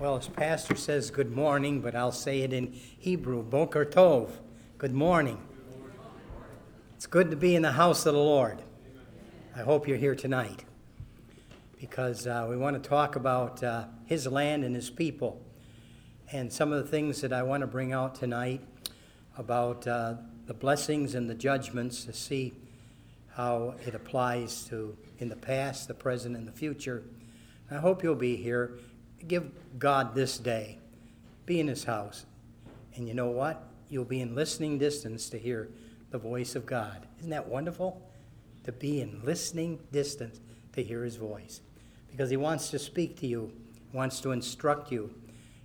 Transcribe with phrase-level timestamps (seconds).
[0.00, 4.30] Well, as Pastor says good morning, but I'll say it in Hebrew, Boker Tov.
[4.78, 5.38] Good morning.
[6.96, 8.62] It's good to be in the house of the Lord.
[9.54, 10.64] I hope you're here tonight
[11.78, 15.38] because uh, we want to talk about uh, His land and His people.
[16.32, 18.62] And some of the things that I want to bring out tonight
[19.36, 20.14] about uh,
[20.46, 22.54] the blessings and the judgments to see
[23.34, 27.02] how it applies to in the past, the present, and the future.
[27.70, 28.78] I hope you'll be here
[29.26, 30.78] give God this day.
[31.46, 32.26] Be in his house.
[32.94, 33.62] And you know what?
[33.88, 35.68] You'll be in listening distance to hear
[36.10, 37.06] the voice of God.
[37.18, 38.00] Isn't that wonderful?
[38.64, 40.40] To be in listening distance
[40.74, 41.60] to hear his voice.
[42.10, 43.52] Because he wants to speak to you,
[43.90, 45.14] he wants to instruct you,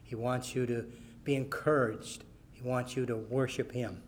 [0.03, 0.85] he wants you to
[1.23, 4.01] be encouraged, he wants you to worship him.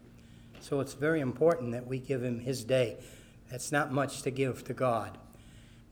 [0.59, 2.97] So it's very important that we give him his day.
[3.49, 5.17] That's not much to give to God.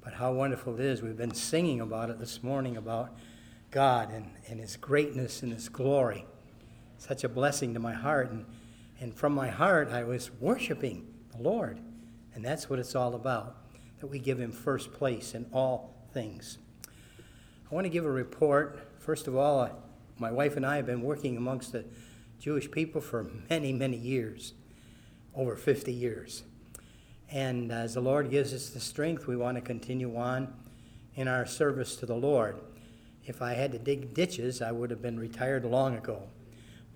[0.03, 1.01] But how wonderful it is.
[1.01, 3.15] We've been singing about it this morning about
[3.75, 6.25] God and, and His greatness and His glory.
[6.97, 8.31] Such a blessing to my heart.
[8.31, 8.45] And,
[9.01, 11.81] and from my heart, I was worshiping the Lord.
[12.33, 13.57] And that's what it's all about
[13.99, 16.57] that we give Him first place in all things.
[17.69, 18.79] I want to give a report.
[18.97, 19.71] First of all, uh,
[20.19, 21.83] my wife and I have been working amongst the
[22.39, 24.53] Jewish people for many, many years
[25.35, 26.43] over 50 years.
[27.29, 30.53] And as the Lord gives us the strength, we want to continue on
[31.15, 32.57] in our service to the Lord.
[33.27, 36.23] If I had to dig ditches, I would have been retired long ago.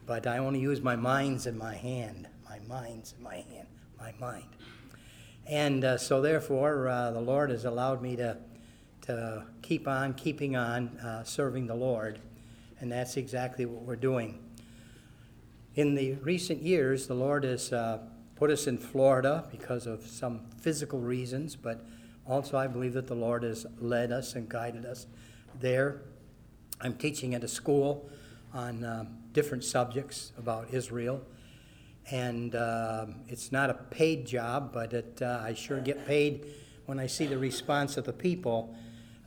[0.06, 2.28] But I only use my minds and my hand.
[2.48, 3.68] My minds and my hand.
[4.00, 4.50] My mind.
[5.48, 8.38] And uh, so, therefore, uh, the Lord has allowed me to,
[9.04, 12.20] to keep on keeping on uh, serving the Lord.
[12.80, 14.40] And that's exactly what we're doing.
[15.74, 18.00] In the recent years, the Lord has uh,
[18.36, 21.84] put us in Florida because of some physical reasons, but
[22.28, 25.08] also I believe that the Lord has led us and guided us
[25.60, 26.02] there
[26.82, 28.10] I'm teaching at a school
[28.54, 31.22] on um, different subjects about Israel.
[32.10, 36.48] And uh, it's not a paid job, but it, uh, I sure get paid
[36.86, 38.74] when I see the response of the people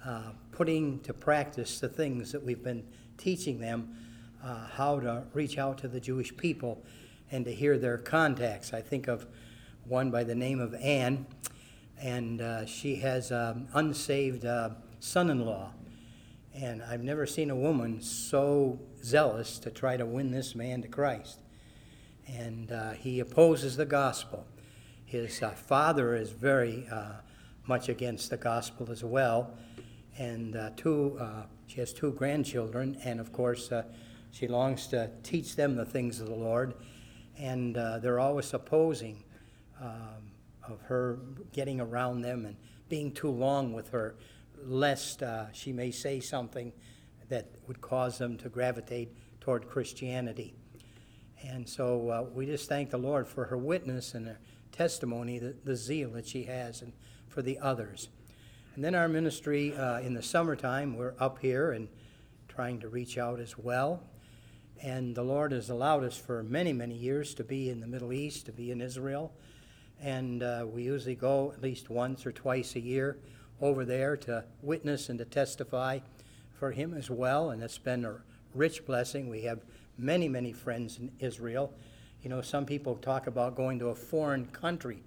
[0.02, 2.84] uh, putting to practice the things that we've been
[3.18, 3.96] teaching them
[4.42, 6.82] uh, how to reach out to the Jewish people
[7.30, 8.72] and to hear their contacts.
[8.72, 9.26] I think of
[9.84, 11.26] one by the name of Anne,
[11.98, 14.70] and uh, she has an unsaved uh,
[15.00, 15.72] son in law
[16.54, 20.88] and I've never seen a woman so zealous to try to win this man to
[20.88, 21.38] Christ.
[22.26, 24.46] And uh, he opposes the gospel.
[25.04, 27.14] His uh, father is very uh,
[27.66, 29.54] much against the gospel as well.
[30.18, 33.84] And uh, two, uh, she has two grandchildren, and of course, uh,
[34.30, 36.74] she longs to teach them the things of the Lord.
[37.38, 39.24] And they're always opposing
[39.80, 40.30] um,
[40.69, 41.19] of her
[41.52, 42.56] getting around them and
[42.88, 44.16] being too long with her
[44.64, 46.72] lest uh, she may say something
[47.28, 50.54] that would cause them to gravitate toward Christianity.
[51.44, 54.38] And so uh, we just thank the Lord for her witness and her
[54.70, 56.92] testimony, the, the zeal that she has, and
[57.28, 58.08] for the others.
[58.74, 61.88] And then our ministry uh, in the summertime, we're up here and
[62.48, 64.02] trying to reach out as well.
[64.82, 68.12] And the Lord has allowed us for many, many years to be in the Middle
[68.12, 69.32] East, to be in Israel.
[70.00, 73.18] And uh, we usually go at least once or twice a year
[73.62, 76.00] over there to witness and to testify
[76.52, 78.16] for him as well, and it's been a
[78.54, 79.30] rich blessing.
[79.30, 79.60] We have
[79.96, 81.72] many, many friends in Israel.
[82.22, 85.02] You know, some people talk about going to a foreign country.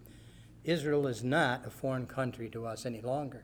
[0.63, 3.43] Israel is not a foreign country to us any longer.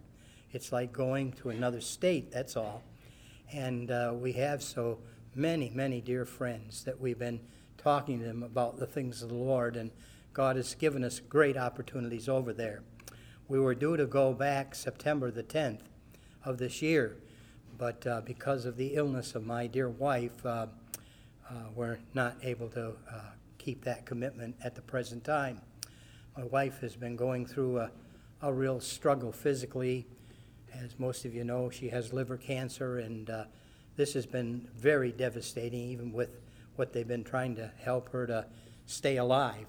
[0.53, 2.83] It's like going to another state, that's all.
[3.53, 4.99] And uh, we have so
[5.35, 7.41] many, many dear friends that we've been
[7.77, 9.91] talking to them about the things of the Lord, and
[10.33, 12.81] God has given us great opportunities over there.
[13.51, 15.81] We were due to go back September the 10th
[16.45, 17.17] of this year,
[17.77, 20.67] but uh, because of the illness of my dear wife, uh,
[21.49, 23.19] uh, we're not able to uh,
[23.57, 25.59] keep that commitment at the present time.
[26.37, 27.91] My wife has been going through a,
[28.41, 30.07] a real struggle physically.
[30.73, 33.43] As most of you know, she has liver cancer, and uh,
[33.97, 36.39] this has been very devastating, even with
[36.77, 38.45] what they've been trying to help her to
[38.85, 39.67] stay alive.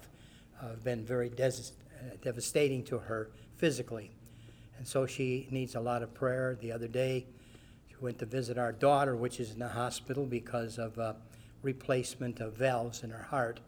[0.61, 1.73] Uh, been very des-
[2.21, 3.29] devastating to her
[3.63, 4.11] physically.
[4.77, 6.57] And so she needs a lot of prayer.
[6.59, 7.25] The other day,
[7.87, 11.13] she went to visit our daughter, which is in the hospital because of uh,
[11.61, 13.61] replacement of valves in her heart.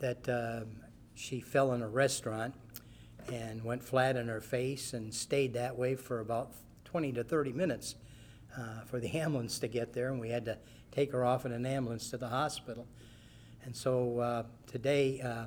[0.00, 0.66] That uh,
[1.14, 2.52] she fell in a restaurant
[3.32, 6.52] and went flat on her face and stayed that way for about
[6.84, 7.94] 20 to 30 minutes
[8.54, 10.58] uh, for the ambulance to get there, and we had to
[10.92, 12.86] take her off in an ambulance to the hospital.
[13.64, 15.46] And so uh, today, uh,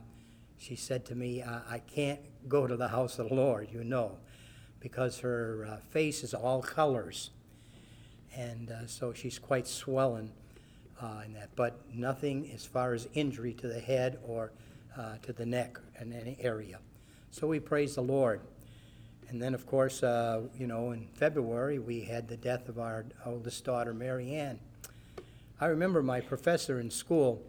[0.59, 3.83] she said to me, I, I can't go to the house of the Lord, you
[3.83, 4.17] know,
[4.79, 7.31] because her uh, face is all colors.
[8.35, 10.31] And uh, so she's quite swollen
[11.01, 14.51] uh, in that, but nothing as far as injury to the head or
[14.97, 16.79] uh, to the neck in any area.
[17.31, 18.41] So we praise the Lord.
[19.29, 23.05] And then, of course, uh, you know, in February, we had the death of our
[23.25, 24.59] oldest daughter, Mary Ann.
[25.61, 27.41] I remember my professor in school,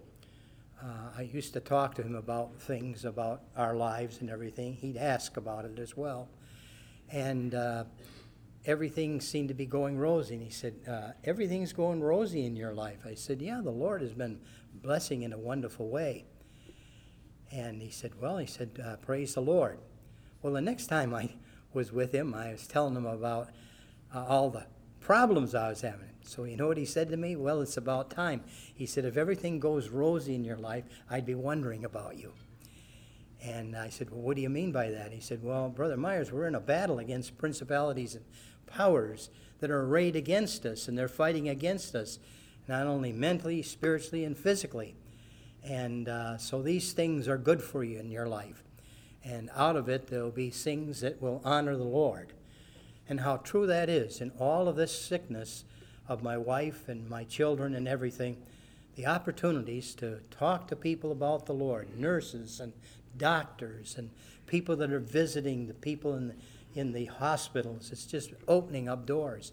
[0.82, 4.74] uh, I used to talk to him about things about our lives and everything.
[4.74, 6.28] He'd ask about it as well.
[7.10, 7.84] And uh,
[8.64, 10.34] everything seemed to be going rosy.
[10.34, 13.00] And he said, uh, Everything's going rosy in your life.
[13.04, 14.40] I said, Yeah, the Lord has been
[14.72, 16.24] blessing in a wonderful way.
[17.52, 19.78] And he said, Well, he said, uh, Praise the Lord.
[20.40, 21.34] Well, the next time I
[21.74, 23.50] was with him, I was telling him about
[24.14, 24.66] uh, all the
[25.00, 26.09] problems I was having.
[26.30, 27.34] So, you know what he said to me?
[27.34, 28.44] Well, it's about time.
[28.72, 32.34] He said, If everything goes rosy in your life, I'd be wondering about you.
[33.42, 35.12] And I said, Well, what do you mean by that?
[35.12, 38.24] He said, Well, Brother Myers, we're in a battle against principalities and
[38.64, 39.28] powers
[39.58, 42.20] that are arrayed against us, and they're fighting against us,
[42.68, 44.94] not only mentally, spiritually, and physically.
[45.64, 48.62] And uh, so these things are good for you in your life.
[49.24, 52.34] And out of it, there will be things that will honor the Lord.
[53.08, 55.64] And how true that is in all of this sickness
[56.08, 58.36] of my wife and my children and everything,
[58.96, 62.72] the opportunities to talk to people about the Lord, nurses and
[63.16, 64.10] doctors and
[64.46, 66.34] people that are visiting the people in the,
[66.74, 67.90] in the hospitals.
[67.92, 69.52] It's just opening up doors.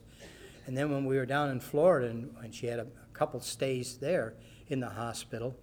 [0.66, 3.40] And then when we were down in Florida and, and she had a, a couple
[3.40, 4.34] stays there
[4.68, 5.56] in the hospital,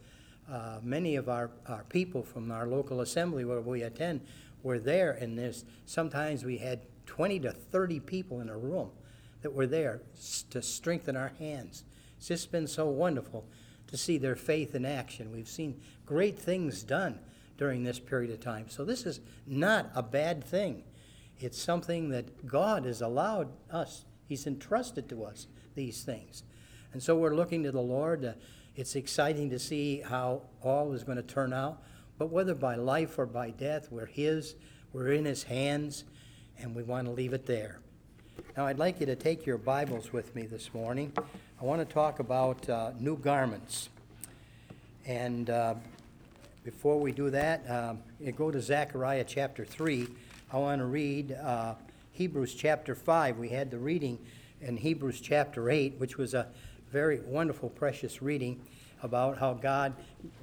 [0.50, 4.20] uh, many of our, our people from our local assembly where we attend
[4.62, 8.90] were there, and there's sometimes we had 20 to 30 people in a room
[9.44, 10.00] that were there
[10.48, 11.84] to strengthen our hands.
[12.16, 13.44] It's just been so wonderful
[13.88, 15.30] to see their faith in action.
[15.30, 17.18] We've seen great things done
[17.58, 18.70] during this period of time.
[18.70, 20.82] So this is not a bad thing.
[21.38, 26.42] It's something that God has allowed us, He's entrusted to us these things.
[26.94, 28.24] And so we're looking to the Lord.
[28.24, 28.32] Uh,
[28.76, 31.82] it's exciting to see how all is going to turn out.
[32.16, 34.54] But whether by life or by death, we're His,
[34.94, 36.04] we're in His hands,
[36.58, 37.80] and we want to leave it there.
[38.56, 41.12] Now, I'd like you to take your Bibles with me this morning.
[41.60, 43.88] I want to talk about uh, new garments.
[45.04, 45.74] And uh,
[46.62, 50.06] before we do that, you go to Zechariah chapter 3.
[50.52, 51.74] I want to read uh,
[52.12, 53.38] Hebrews chapter 5.
[53.38, 54.20] We had the reading
[54.60, 56.46] in Hebrews chapter 8, which was a
[56.92, 58.60] very wonderful, precious reading
[59.02, 59.94] about how God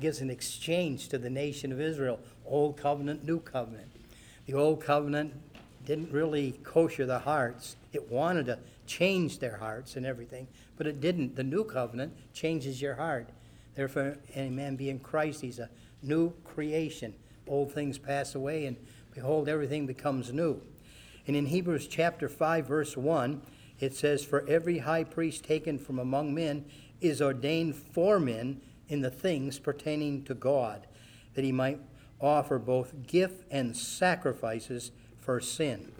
[0.01, 3.87] gives an exchange to the nation of Israel Old covenant, new covenant.
[4.47, 5.33] The old covenant
[5.85, 10.47] didn't really kosher the hearts, it wanted to change their hearts and everything,
[10.77, 11.35] but it didn't.
[11.35, 13.29] The new covenant changes your heart.
[13.75, 15.69] Therefore, any man be in Christ, he's a
[16.01, 17.13] new creation.
[17.47, 18.77] Old things pass away, and
[19.13, 20.61] behold, everything becomes new.
[21.27, 23.41] And in Hebrews chapter 5, verse 1,
[23.79, 26.65] it says, For every high priest taken from among men
[26.99, 30.85] is ordained for men in the things pertaining to God,
[31.33, 31.79] that he might
[32.19, 35.91] offer both gift and sacrifices for sin.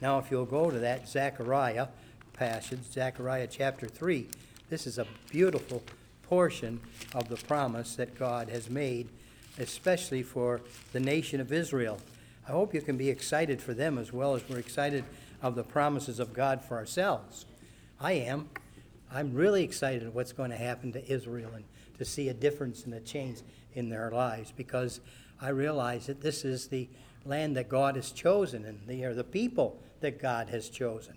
[0.00, 1.88] Now, if you'll go to that Zechariah
[2.32, 4.26] passage, Zechariah chapter 3,
[4.68, 5.82] this is a beautiful
[6.22, 6.80] portion
[7.14, 9.08] of the promise that God has made
[9.58, 10.60] especially for
[10.92, 11.98] the nation of Israel.
[12.48, 15.04] I hope you can be excited for them as well as we're excited
[15.42, 17.46] of the promises of God for ourselves.
[18.00, 18.48] I am.
[19.12, 21.64] I'm really excited what's going to happen to Israel and
[21.98, 23.38] to see a difference and a change
[23.74, 25.00] in their lives because
[25.40, 26.88] I realize that this is the
[27.26, 31.14] land that God has chosen and they are the people that God has chosen.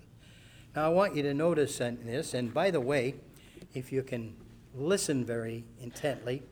[0.74, 3.16] Now, I want you to notice this, and by the way,
[3.74, 4.36] if you can
[4.74, 6.42] listen very intently,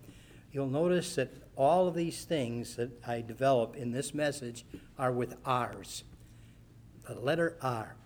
[0.52, 4.64] you'll notice that all of these things that I develop in this message
[4.98, 6.04] are with R's.
[7.08, 7.96] The letter R.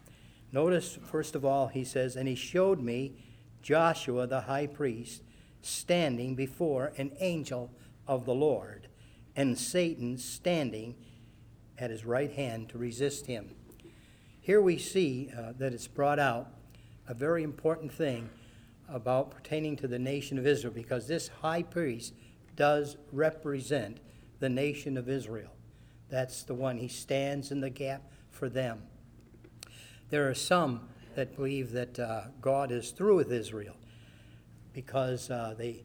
[0.53, 3.15] Notice, first of all, he says, And he showed me
[3.63, 5.23] Joshua the high priest
[5.63, 7.71] standing before an angel
[8.07, 8.89] of the Lord,
[9.35, 10.95] and Satan standing
[11.83, 13.51] at his right hand to resist him.
[14.41, 16.47] Here we see uh, that it's brought out
[17.09, 18.31] a very important thing
[18.89, 22.15] about pertaining to the nation of Israel because this high priest
[22.55, 23.99] does represent
[24.39, 25.51] the nation of Israel.
[26.09, 26.79] That's the one.
[26.79, 28.85] He stands in the gap for them.
[30.11, 33.75] There are some that believe that uh, God is through with Israel
[34.73, 35.83] because uh, they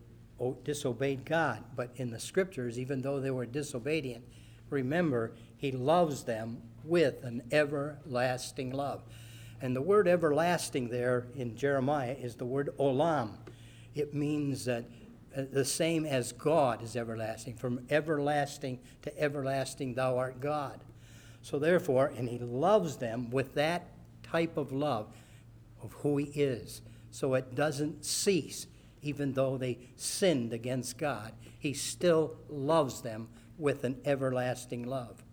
[0.63, 1.63] disobeyed God.
[1.75, 4.23] But in the scriptures, even though they were disobedient,
[4.69, 9.03] remember, He loves them with an everlasting love.
[9.61, 13.31] And the word everlasting there in Jeremiah is the word olam.
[13.95, 14.85] It means that
[15.35, 17.55] uh, the same as God is everlasting.
[17.55, 20.79] From everlasting to everlasting, thou art God.
[21.41, 23.89] So therefore, and he loves them with that
[24.23, 25.07] type of love
[25.81, 26.81] of who he is.
[27.11, 28.67] so it doesn't cease.
[29.01, 35.23] Even though they sinned against God, He still loves them with an everlasting love.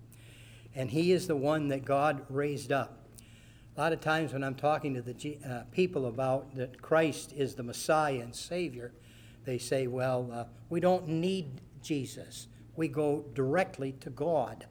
[0.74, 3.04] And He is the one that God raised up.
[3.76, 7.54] A lot of times when I'm talking to the uh, people about that Christ is
[7.54, 8.92] the Messiah and Savior,
[9.44, 12.48] they say, well, uh, we don't need Jesus.
[12.76, 14.66] We go directly to God.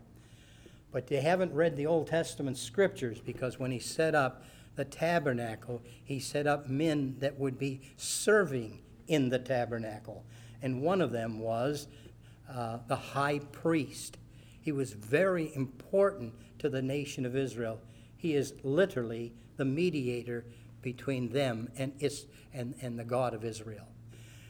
[0.91, 4.45] But they haven't read the Old Testament scriptures because when he set up
[4.75, 10.24] the tabernacle, he set up men that would be serving in the tabernacle.
[10.62, 11.88] And one of them was
[12.50, 14.18] uh, the high priest.
[14.62, 17.80] He was very important to the nation of Israel.
[18.18, 20.46] He is literally the mediator
[20.82, 23.88] between them and, Is- and, and the God of Israel.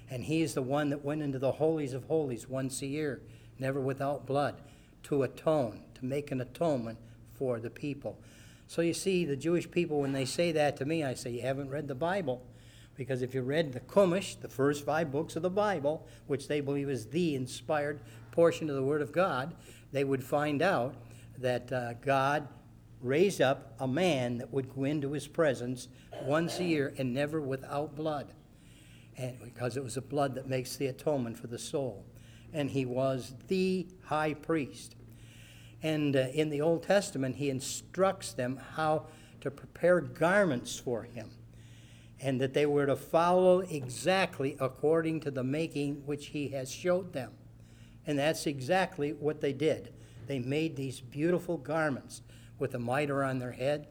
[0.09, 3.21] And he is the one that went into the holies of holies once a year,
[3.57, 4.61] never without blood,
[5.03, 6.99] to atone, to make an atonement
[7.33, 8.19] for the people.
[8.67, 11.41] So you see, the Jewish people, when they say that to me, I say, You
[11.41, 12.43] haven't read the Bible.
[12.95, 16.61] Because if you read the Chumash, the first five books of the Bible, which they
[16.61, 17.99] believe is the inspired
[18.31, 19.55] portion of the Word of God,
[19.91, 20.95] they would find out
[21.39, 22.47] that uh, God
[23.01, 25.87] raised up a man that would go into his presence
[26.23, 28.33] once a year and never without blood.
[29.17, 32.05] And because it was the blood that makes the atonement for the soul.
[32.53, 34.95] And he was the high priest.
[35.81, 39.07] And uh, in the Old Testament, he instructs them how
[39.41, 41.29] to prepare garments for him,
[42.23, 47.11] and that they were to follow exactly according to the making which he has showed
[47.11, 47.33] them.
[48.07, 49.93] And that's exactly what they did.
[50.25, 52.21] They made these beautiful garments
[52.59, 53.87] with the mitre on their head,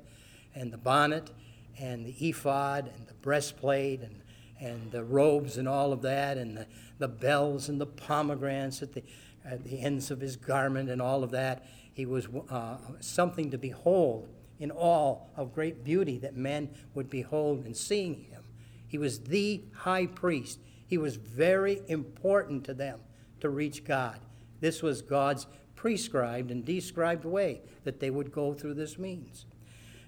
[0.54, 1.30] and the bonnet,
[1.78, 4.22] and the ephod, and the breastplate, and,
[4.58, 6.66] and the robes, and all of that, and the,
[6.98, 9.02] the bells, and the pomegranates at the,
[9.44, 11.66] at the ends of his garment, and all of that.
[11.92, 14.30] He was uh, something to behold
[14.62, 18.42] in all of great beauty that men would behold in seeing him.
[18.86, 20.60] He was the high priest.
[20.86, 23.00] He was very important to them
[23.40, 24.20] to reach God.
[24.60, 29.46] This was God's prescribed and described way that they would go through this means.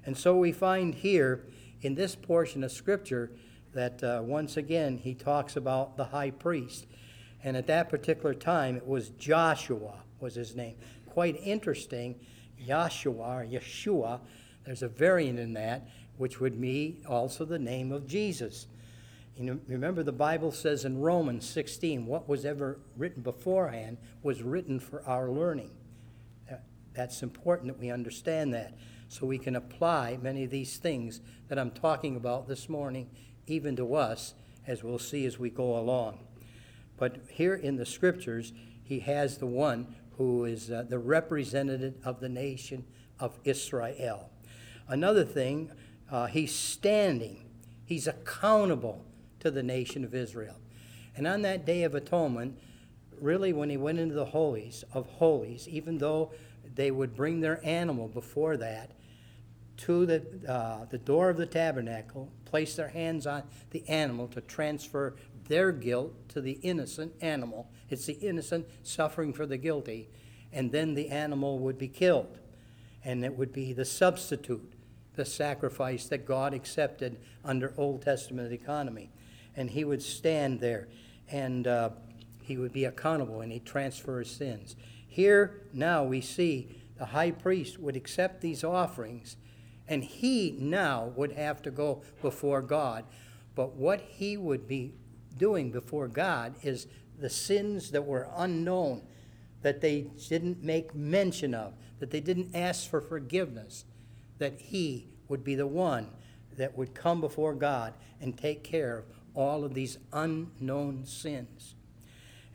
[0.07, 1.45] And so we find here
[1.83, 3.33] in this portion of Scripture
[3.73, 6.87] that uh, once again he talks about the high priest.
[7.43, 10.77] And at that particular time, it was Joshua was his name
[11.15, 12.17] quite interesting.
[12.69, 14.21] Or Yeshua,
[14.65, 18.67] there's a variant in that, which would be also the name of Jesus.
[19.37, 24.43] You know, remember, the Bible says in Romans 16, what was ever written beforehand was
[24.43, 25.71] written for our learning.
[26.95, 28.75] That's important that we understand that
[29.09, 33.11] so we can apply many of these things that I'm talking about this morning,
[33.47, 34.35] even to us,
[34.67, 36.21] as we'll see as we go along.
[36.97, 38.53] But here in the scriptures,
[38.83, 42.85] he has the one who is uh, the representative of the nation
[43.19, 44.31] of Israel.
[44.89, 45.71] Another thing,
[46.11, 47.45] uh, he's standing,
[47.85, 49.05] he's accountable
[49.41, 50.57] to the nation of Israel.
[51.17, 52.59] And on that day of atonement,
[53.21, 56.33] really, when he went into the holies of holies, even though
[56.75, 58.91] they would bring their animal before that
[59.77, 64.41] to the, uh, the door of the tabernacle, place their hands on the animal to
[64.41, 65.15] transfer
[65.49, 67.69] their guilt to the innocent animal.
[67.91, 70.09] It's the innocent suffering for the guilty,
[70.53, 72.39] and then the animal would be killed.
[73.05, 74.73] And it would be the substitute,
[75.17, 79.11] the sacrifice that God accepted under Old Testament economy.
[79.57, 80.89] And he would stand there
[81.31, 81.91] and uh,
[82.43, 84.77] he would be accountable and he'd transfer his sins.
[85.07, 86.69] Here now we see
[86.99, 89.37] the high priest would accept these offerings
[89.89, 93.05] and he now would have to go before God.
[93.55, 94.95] But what he would be
[95.37, 96.87] doing before God is
[97.19, 99.03] the sins that were unknown,
[99.63, 103.85] that they didn't make mention of, that they didn't ask for forgiveness,
[104.39, 106.09] that He would be the one
[106.57, 111.75] that would come before God and take care of all of these unknown sins.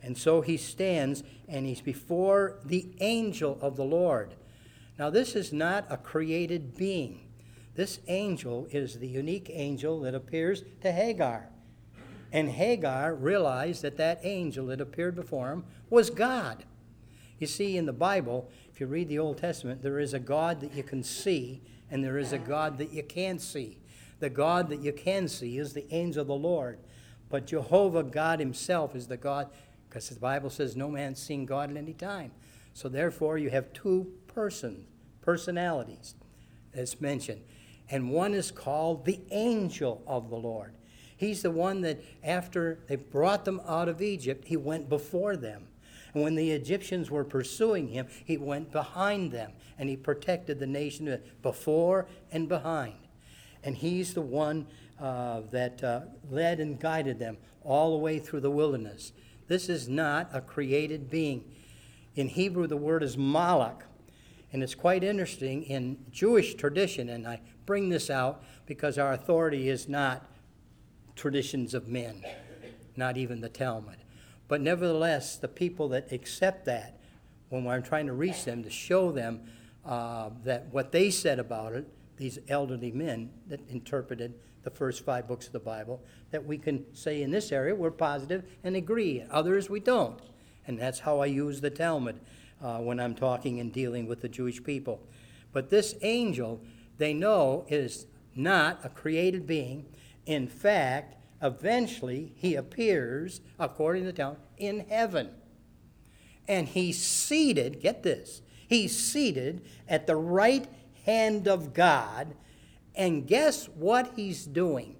[0.02, 4.34] And so he stands and he's before the angel of the Lord.
[4.98, 7.28] Now, this is not a created being.
[7.74, 11.48] This angel is the unique angel that appears to Hagar.
[12.32, 16.64] And Hagar realized that that angel that appeared before him was God.
[17.40, 20.60] You see, in the Bible, if you read the Old Testament, there is a God
[20.60, 23.78] that you can see, and there is a God that you can't see.
[24.18, 26.78] The God that you can see is the angel of the Lord.
[27.30, 29.48] But Jehovah God Himself is the God,
[29.88, 32.30] because the Bible says no man's seen God at any time.
[32.74, 34.86] So therefore, you have two persons,
[35.22, 36.14] personalities,
[36.74, 37.40] as mentioned.
[37.88, 40.74] And one is called the angel of the Lord.
[41.16, 45.68] He's the one that, after they brought them out of Egypt, he went before them.
[46.14, 50.66] And when the Egyptians were pursuing him, he went behind them and he protected the
[50.66, 52.94] nation before and behind.
[53.62, 54.66] And he's the one
[55.00, 56.00] uh, that uh,
[56.30, 59.12] led and guided them all the way through the wilderness.
[59.48, 61.44] This is not a created being.
[62.14, 63.82] In Hebrew, the word is malach.
[64.52, 69.68] And it's quite interesting in Jewish tradition, and I bring this out because our authority
[69.68, 70.26] is not
[71.14, 72.24] traditions of men,
[72.96, 73.99] not even the Talmud.
[74.50, 76.98] But nevertheless, the people that accept that,
[77.50, 79.42] when I'm trying to reach them to show them
[79.86, 85.28] uh, that what they said about it, these elderly men that interpreted the first five
[85.28, 86.02] books of the Bible,
[86.32, 89.24] that we can say in this area we're positive and agree.
[89.30, 90.20] Others we don't.
[90.66, 92.18] And that's how I use the Talmud
[92.60, 95.00] uh, when I'm talking and dealing with the Jewish people.
[95.52, 96.60] But this angel,
[96.98, 99.86] they know, is not a created being.
[100.26, 105.30] In fact, eventually he appears, according to the Talmud, in heaven.
[106.48, 110.66] And he's seated, get this, he's seated at the right
[111.04, 112.34] hand of God.
[112.94, 114.96] And guess what he's doing?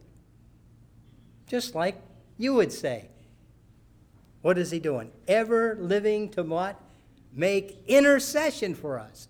[1.47, 2.01] Just like
[2.39, 3.09] you would say.
[4.43, 5.11] What is he doing?
[5.29, 6.81] Ever living to what?
[7.33, 9.29] Make intercession for us.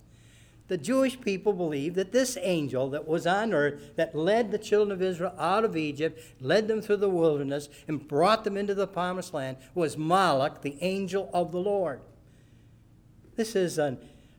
[0.71, 4.93] The Jewish people believe that this angel that was on earth, that led the children
[4.93, 8.87] of Israel out of Egypt, led them through the wilderness, and brought them into the
[8.87, 12.01] promised land, was Malach, the angel of the Lord.
[13.35, 13.99] This is an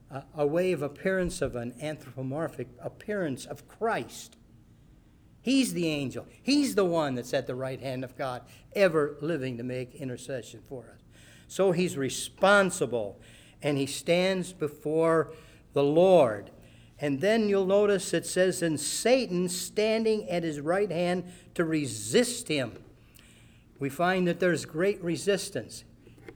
[0.09, 4.37] a, a way of appearance of an anthropomorphic appearance of Christ.
[5.41, 6.27] He's the angel.
[6.41, 10.61] He's the one that's at the right hand of God, ever living to make intercession
[10.69, 11.01] for us.
[11.49, 13.19] So he's responsible
[13.61, 15.33] and he stands before
[15.73, 16.51] the Lord.
[16.99, 21.23] And then you'll notice it says, and Satan standing at his right hand
[21.55, 22.83] to resist him.
[23.79, 25.83] We find that there's great resistance.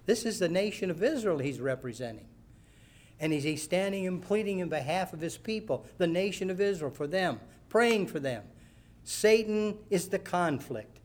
[0.07, 2.25] This is the nation of Israel he's representing.
[3.19, 7.07] And he's standing and pleading in behalf of his people, the nation of Israel, for
[7.07, 7.39] them,
[7.69, 8.43] praying for them.
[9.03, 10.99] Satan is the conflict.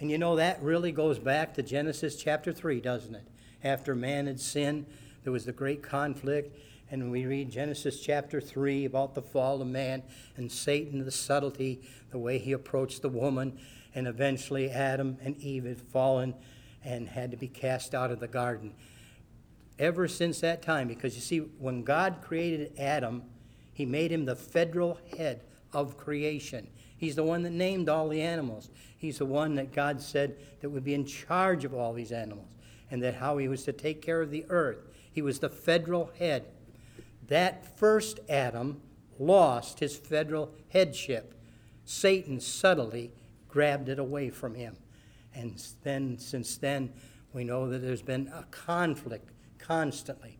[0.00, 3.28] And you know, that really goes back to Genesis chapter 3, doesn't it?
[3.62, 4.86] After man had sinned,
[5.22, 6.56] there was the great conflict.
[6.90, 10.04] And we read Genesis chapter 3 about the fall of man
[10.36, 13.58] and Satan, the subtlety, the way he approached the woman.
[13.94, 16.34] And eventually, Adam and Eve had fallen
[16.84, 18.72] and had to be cast out of the garden
[19.78, 20.86] ever since that time.
[20.86, 23.24] Because you see, when God created Adam,
[23.72, 26.68] he made him the federal head of creation.
[26.96, 28.70] He's the one that named all the animals.
[28.96, 32.48] He's the one that God said that would be in charge of all these animals
[32.90, 34.78] and that how he was to take care of the earth.
[35.12, 36.46] He was the federal head.
[37.28, 38.80] That first Adam
[39.18, 41.34] lost his federal headship.
[41.84, 43.12] Satan subtly
[43.48, 44.76] grabbed it away from him.
[45.34, 46.92] And then, since then,
[47.32, 50.38] we know that there's been a conflict constantly.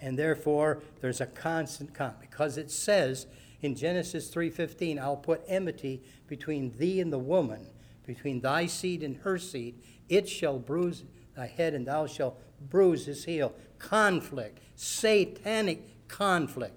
[0.00, 3.26] And therefore, there's a constant conflict because it says
[3.60, 7.66] in Genesis 3:15, "I'll put enmity between thee and the woman,
[8.06, 9.80] between thy seed and her seed.
[10.08, 11.04] It shall bruise
[11.36, 16.74] thy head, and thou shalt bruise his heel." Conflict, satanic conflict.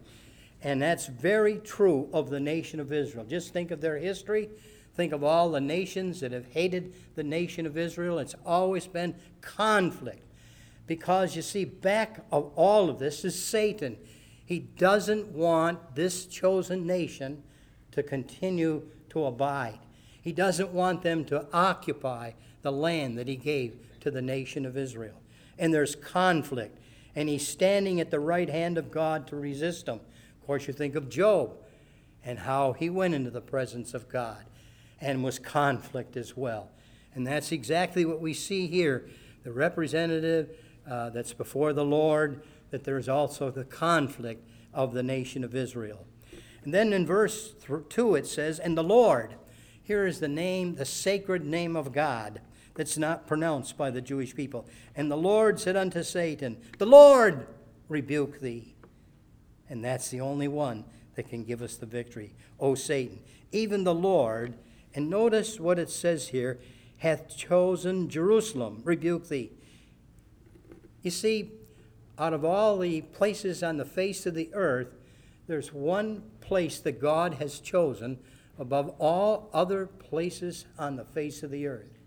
[0.62, 3.26] And that's very true of the nation of Israel.
[3.26, 4.50] Just think of their history.
[4.96, 8.20] Think of all the nations that have hated the nation of Israel.
[8.20, 10.26] It's always been conflict.
[10.86, 13.98] Because you see, back of all of this is Satan.
[14.46, 17.44] He doesn't want this chosen nation
[17.92, 19.80] to continue to abide.
[20.22, 24.78] He doesn't want them to occupy the land that he gave to the nation of
[24.78, 25.22] Israel.
[25.58, 26.78] And there's conflict.
[27.16, 30.00] And he's standing at the right hand of God to resist them.
[30.42, 31.56] Of course, you think of Job
[32.26, 34.46] and how he went into the presence of God
[35.00, 36.70] and was conflict as well.
[37.14, 39.08] And that's exactly what we see here.
[39.44, 40.50] The representative
[40.90, 45.54] uh, that's before the Lord, that there is also the conflict of the nation of
[45.54, 46.06] Israel.
[46.64, 47.54] And then in verse
[47.90, 49.36] 2 it says, And the Lord,
[49.82, 52.40] here is the name, the sacred name of God
[52.76, 54.66] that's not pronounced by the Jewish people.
[54.96, 57.48] And the Lord said unto Satan, The Lord
[57.88, 58.74] rebuke thee.
[59.70, 60.84] And that's the only one
[61.16, 62.34] that can give us the victory.
[62.60, 63.20] O Satan,
[63.52, 64.56] even the Lord,
[64.94, 66.60] and notice what it says here,
[66.98, 69.52] hath chosen Jerusalem, rebuke thee.
[71.02, 71.52] You see,
[72.18, 74.96] out of all the places on the face of the earth,
[75.48, 78.20] there's one place that God has chosen
[78.58, 82.00] above all other places on the face of the earth,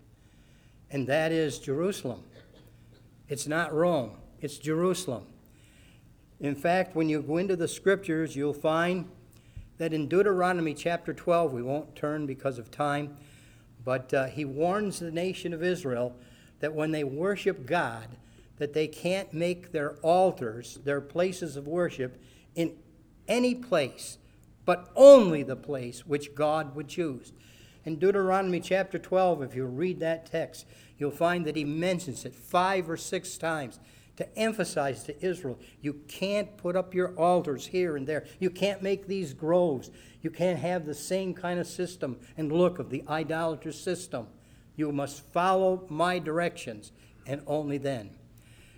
[0.91, 2.23] and that is Jerusalem.
[3.27, 5.25] It's not Rome, it's Jerusalem.
[6.39, 9.09] In fact, when you go into the scriptures, you'll find
[9.77, 13.17] that in Deuteronomy chapter 12, we won't turn because of time,
[13.83, 16.15] but uh, he warns the nation of Israel
[16.59, 18.07] that when they worship God,
[18.57, 22.21] that they can't make their altars, their places of worship,
[22.55, 22.73] in
[23.27, 24.17] any place,
[24.65, 27.31] but only the place which God would choose.
[27.87, 30.65] In Deuteronomy chapter 12, if you read that text,
[30.97, 33.79] you'll find that he mentions it five or six times
[34.17, 38.25] to emphasize to Israel you can't put up your altars here and there.
[38.41, 39.89] You can't make these groves.
[40.21, 44.27] You can't have the same kind of system and look of the idolatrous system.
[44.75, 46.91] You must follow my directions,
[47.25, 48.09] and only then.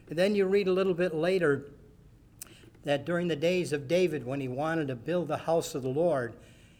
[0.08, 1.65] And then you read a little bit later
[2.84, 5.89] that during the days of David, when he wanted to build the house of the
[5.89, 6.36] Lord,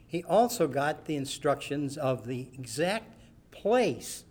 [0.10, 3.13] he also got the instructions of the exact
[3.52, 4.24] place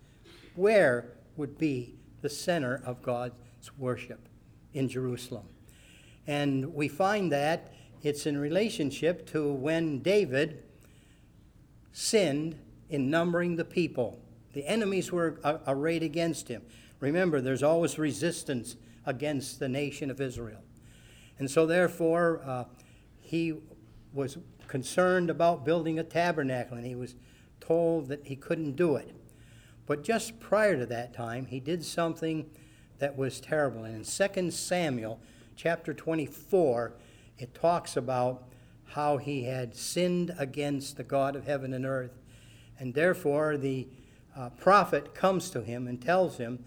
[0.57, 3.38] where would be the center of God's
[3.79, 4.29] worship
[4.75, 5.47] in Jerusalem.
[6.27, 10.64] And we find that it's in relationship to when David
[11.93, 12.59] sinned
[12.91, 14.19] in numbering the people.
[14.55, 16.62] The enemies were arrayed against him.
[16.99, 18.75] Remember, there's always resistance
[19.07, 20.62] against the nation of Israel.
[21.38, 22.64] And so, therefore, uh,
[23.21, 23.55] he
[24.12, 24.38] was
[24.69, 27.17] concerned about building a tabernacle, and he was
[27.61, 29.15] told that he couldn't do it.
[29.87, 32.49] But just prior to that time, he did something
[32.99, 33.85] that was terrible.
[33.85, 35.21] And in 2 Samuel
[35.57, 36.93] chapter 24,
[37.39, 38.45] it talks about
[38.85, 42.19] how he had sinned against the God of heaven and earth.
[42.79, 43.89] And therefore, the
[44.37, 46.65] uh, prophet comes to him and tells him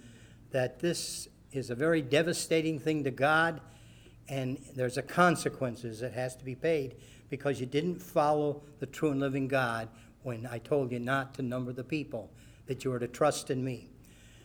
[0.52, 3.62] that this is a very devastating thing to God,
[4.28, 6.96] and there's a consequences that has to be paid
[7.32, 9.88] because you didn't follow the true and living God
[10.22, 12.30] when I told you not to number the people,
[12.68, 13.88] that you were to trust in me.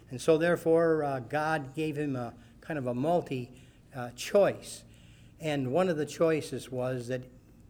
[0.09, 3.51] And so, therefore, uh, God gave him a kind of a multi
[3.95, 4.85] uh, choice.
[5.41, 7.23] And one of the choices was that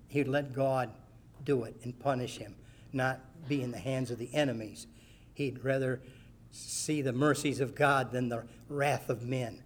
[0.09, 0.90] he'd let God
[1.42, 2.55] do it and punish him,
[2.92, 4.87] not be in the hands of the enemies.
[5.33, 6.02] He'd rather
[6.50, 9.62] see the mercies of God than the wrath of men.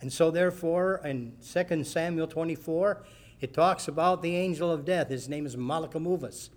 [0.00, 3.04] And so, therefore, in 2 Samuel 24,
[3.40, 5.08] it talks about the angel of death.
[5.08, 6.50] His name is Malachamuvas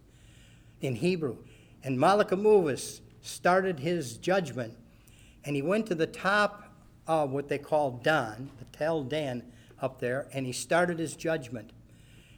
[0.82, 1.38] in Hebrew.
[1.84, 4.76] And Malachamuvas started his judgment,
[5.44, 6.74] and he went to the top
[7.08, 9.44] of what they call Dan, the Tel Dan
[9.82, 11.72] up there, and he started his judgment.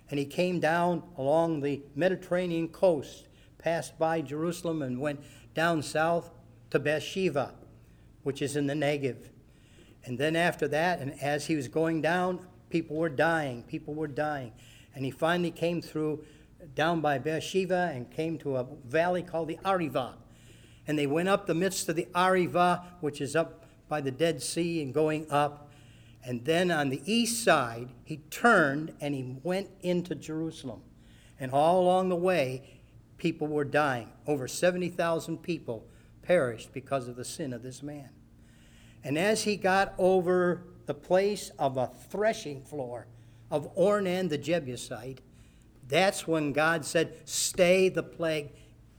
[0.09, 3.27] And he came down along the Mediterranean coast,
[3.57, 5.21] passed by Jerusalem, and went
[5.53, 6.31] down south
[6.69, 7.53] to Beersheba,
[8.23, 9.29] which is in the Negev.
[10.05, 13.61] And then after that, and as he was going down, people were dying.
[13.61, 14.51] People were dying.
[14.95, 16.25] And he finally came through
[16.73, 20.15] down by Beersheba and came to a valley called the Arivah.
[20.87, 24.41] And they went up the midst of the Arivah, which is up by the Dead
[24.41, 25.69] Sea and going up.
[26.25, 30.81] And then on the east side, he turned and he went into Jerusalem.
[31.39, 32.81] And all along the way,
[33.17, 34.09] people were dying.
[34.25, 35.85] Over 70,000 people
[36.23, 38.09] perished because of the sin of this man.
[39.03, 43.07] And as he got over the place of a threshing floor
[43.49, 45.21] of Ornan the Jebusite,
[45.87, 48.49] that's when God said, Stay the plague,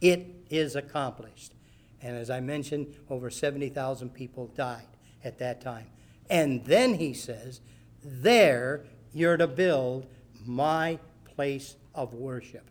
[0.01, 1.55] it is accomplished.
[2.03, 4.87] And as I mentioned, over 70,000 people died
[5.25, 5.87] at that time.
[6.29, 7.61] And then he says,
[8.03, 10.07] There you're to build
[10.45, 12.71] my place of worship.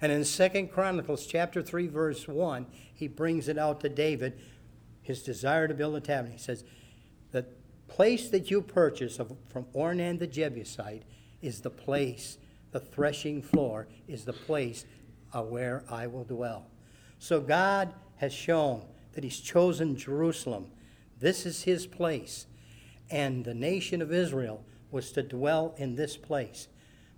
[0.00, 4.38] And in Second Chronicles chapter 3, verse 1, he brings it out to David,
[5.00, 6.38] his desire to build a tabernacle.
[6.38, 6.64] He says,
[7.92, 11.02] place that you purchase of, from Ornan the Jebusite
[11.42, 12.38] is the place,
[12.70, 14.86] the threshing floor is the place
[15.34, 16.66] where I will dwell.
[17.18, 20.68] So God has shown that He's chosen Jerusalem.
[21.20, 22.46] This is His place.
[23.10, 26.68] And the nation of Israel was to dwell in this place.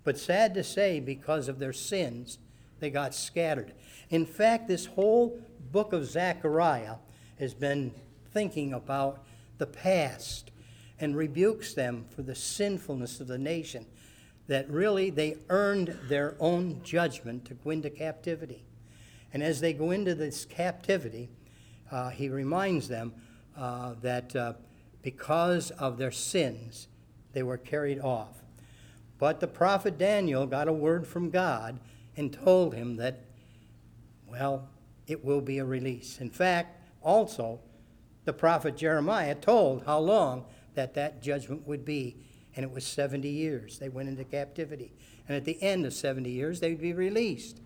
[0.03, 2.37] But sad to say, because of their sins,
[2.81, 3.73] they got scattered.
[4.09, 5.39] In fact, this whole
[5.71, 6.95] book of Zechariah
[7.39, 7.93] has been
[8.33, 9.23] thinking about
[9.57, 10.51] the past
[10.99, 13.85] and rebukes them for the sinfulness of the nation,
[14.47, 18.63] that really they earned their own judgment to go into captivity.
[19.33, 21.29] And as they go into this captivity,
[21.91, 23.13] uh, he reminds them
[23.57, 24.53] uh, that uh,
[25.01, 26.87] because of their sins,
[27.33, 28.43] they were carried off.
[29.17, 31.79] But the prophet Daniel got a word from God
[32.17, 33.21] and told him that,
[34.27, 34.69] well,
[35.07, 36.19] it will be a release.
[36.19, 37.59] In fact, also,
[38.25, 42.17] the prophet Jeremiah told how long that that judgment would be,
[42.55, 43.79] and it was 70 years.
[43.79, 44.93] They went into captivity.
[45.27, 47.59] And at the end of 70 years, they'd be released.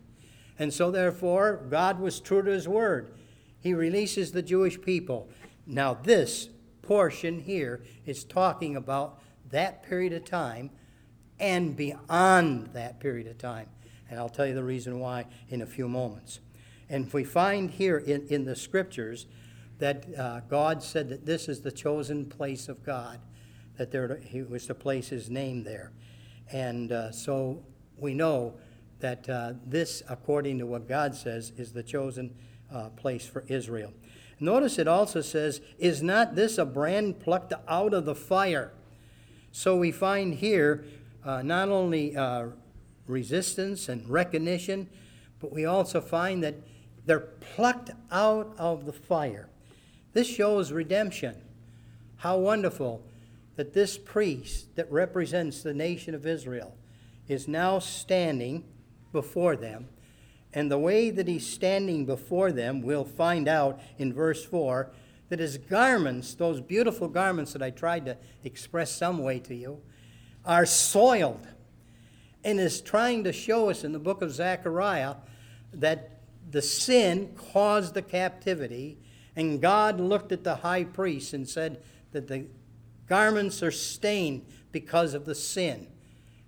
[0.58, 3.14] And so, therefore, God was true to his word.
[3.62, 5.30] He releases the Jewish people.
[5.66, 6.50] Now, this
[6.82, 10.70] portion here is talking about that period of time
[11.40, 13.68] and beyond that period of time.
[14.10, 16.40] And I'll tell you the reason why in a few moments.
[16.90, 19.28] And if we find here in, in the scriptures
[19.80, 23.20] that uh, God said that this is the chosen place of God,
[23.78, 25.92] that there, he was to place his name there.
[26.52, 27.64] And uh, so
[27.98, 28.56] we know
[29.00, 32.36] that uh, this, according to what God says, is the chosen
[32.72, 33.94] uh, place for Israel.
[34.40, 38.72] Notice it also says, Is not this a brand plucked out of the fire?
[39.52, 40.86] So we find here
[41.26, 42.48] uh, not only uh,
[43.08, 44.90] resistance and recognition,
[45.40, 46.56] but we also find that
[47.06, 49.49] they're plucked out of the fire.
[50.14, 51.36] This shows redemption.
[52.18, 53.02] How wonderful
[53.56, 56.76] that this priest that represents the nation of Israel
[57.28, 58.64] is now standing
[59.12, 59.88] before them.
[60.54, 64.90] And the way that he's standing before them, we'll find out in verse 4
[65.30, 69.82] that his garments, those beautiful garments that I tried to express some way to you,
[70.44, 71.48] are soiled.
[72.44, 75.16] And is trying to show us in the book of Zechariah
[75.74, 78.98] that the sin caused the captivity,
[79.36, 82.48] and God looked at the high priest and said that the
[83.08, 85.88] garments are stained because of the sin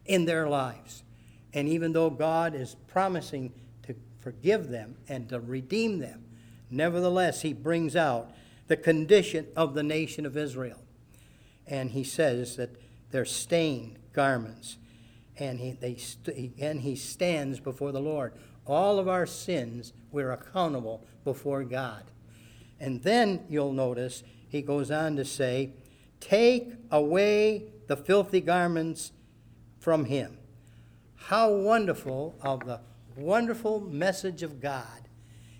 [0.05, 1.03] in their lives.
[1.53, 6.23] And even though God is promising to forgive them and to redeem them,
[6.69, 8.31] nevertheless, He brings out
[8.67, 10.79] the condition of the nation of Israel.
[11.67, 12.75] And He says that
[13.11, 14.77] they're stained garments.
[15.37, 18.33] And he, they st- and he stands before the Lord.
[18.65, 22.03] All of our sins, we're accountable before God.
[22.81, 25.69] And then you'll notice he goes on to say,
[26.19, 29.11] Take away the filthy garments
[29.79, 30.37] from him.
[31.15, 32.79] How wonderful of the
[33.15, 35.07] wonderful message of God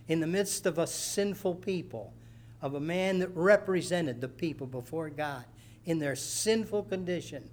[0.07, 2.11] in the midst of a sinful people,
[2.59, 5.45] of a man that represented the people before God
[5.85, 7.49] in their sinful condition.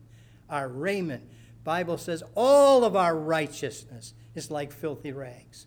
[0.49, 1.25] Our raiment,
[1.63, 5.67] Bible says, all of our righteousness is like filthy rags.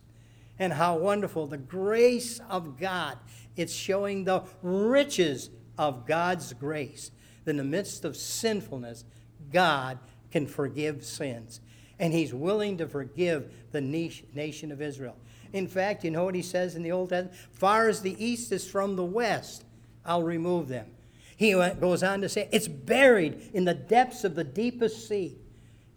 [0.57, 3.17] And how wonderful the grace of God.
[3.55, 7.11] It's showing the riches of God's grace.
[7.43, 9.03] That In the midst of sinfulness,
[9.51, 9.99] God
[10.31, 11.59] can forgive sins.
[11.99, 15.17] And He's willing to forgive the nation of Israel.
[15.53, 17.37] In fact, you know what He says in the Old Testament?
[17.51, 19.65] Far as the east is from the west,
[20.05, 20.87] I'll remove them.
[21.35, 25.35] He goes on to say, it's buried in the depths of the deepest sea.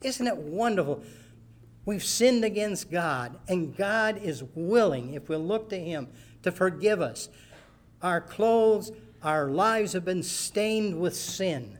[0.02, 1.02] Isn't it wonderful?
[1.84, 6.08] We've sinned against God, and God is willing, if we look to Him,
[6.44, 7.28] to forgive us.
[8.00, 11.78] Our clothes, our lives have been stained with sin,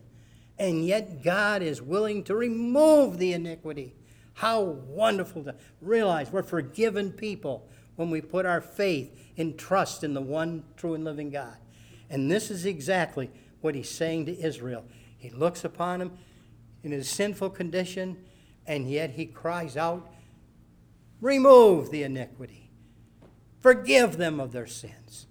[0.59, 3.95] and yet God is willing to remove the iniquity.
[4.33, 10.13] How wonderful to realize we're forgiven people when we put our faith and trust in
[10.13, 11.55] the one true and living God.
[12.09, 14.83] And this is exactly what he's saying to Israel.
[15.17, 16.11] He looks upon him
[16.83, 18.17] in his sinful condition,
[18.67, 20.11] and yet he cries out,
[21.21, 22.64] Remove the iniquity,
[23.65, 25.25] forgive them of their sins.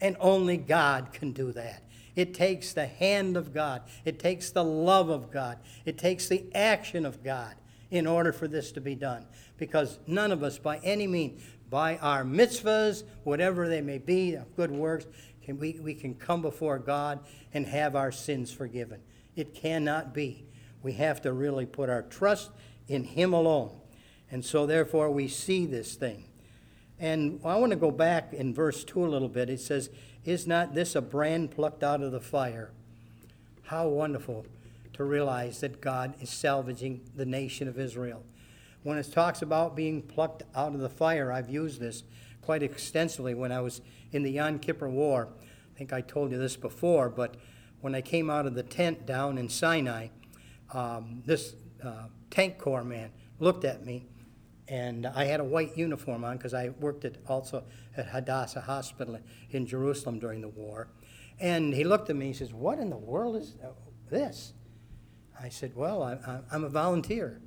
[0.00, 1.82] And only God can do that.
[2.16, 6.46] It takes the hand of God, it takes the love of God, it takes the
[6.54, 7.56] action of God
[7.90, 9.26] in order for this to be done.
[9.58, 14.70] Because none of us, by any means, by our mitzvahs, whatever they may be, good
[14.70, 15.04] works,
[15.42, 17.20] can we, we can come before God
[17.52, 19.02] and have our sins forgiven.
[19.36, 20.46] It cannot be.
[20.82, 22.50] We have to really put our trust
[22.86, 23.78] in Him alone.
[24.30, 26.27] And so, therefore, we see this thing.
[27.00, 29.48] And I want to go back in verse 2 a little bit.
[29.48, 29.90] It says,
[30.24, 32.70] Is not this a brand plucked out of the fire?
[33.64, 34.46] How wonderful
[34.98, 38.24] to realize that God is salvaging the nation of Israel.
[38.82, 42.02] When it talks about being plucked out of the fire, I've used this
[42.42, 43.80] quite extensively when I was
[44.10, 45.28] in the Yom Kippur War.
[45.40, 47.36] I think I told you this before, but
[47.80, 50.08] when I came out of the tent down in Sinai,
[50.72, 54.06] um, this uh, tank corps man looked at me,
[54.68, 57.64] and I had a white uniform on because I worked at also
[57.96, 59.18] at Hadassah Hospital
[59.50, 60.88] in Jerusalem during the war.
[61.40, 63.54] And he looked at me and he says, What in the world is
[64.10, 64.52] this?
[65.40, 67.40] I said, Well, I, am a volunteer.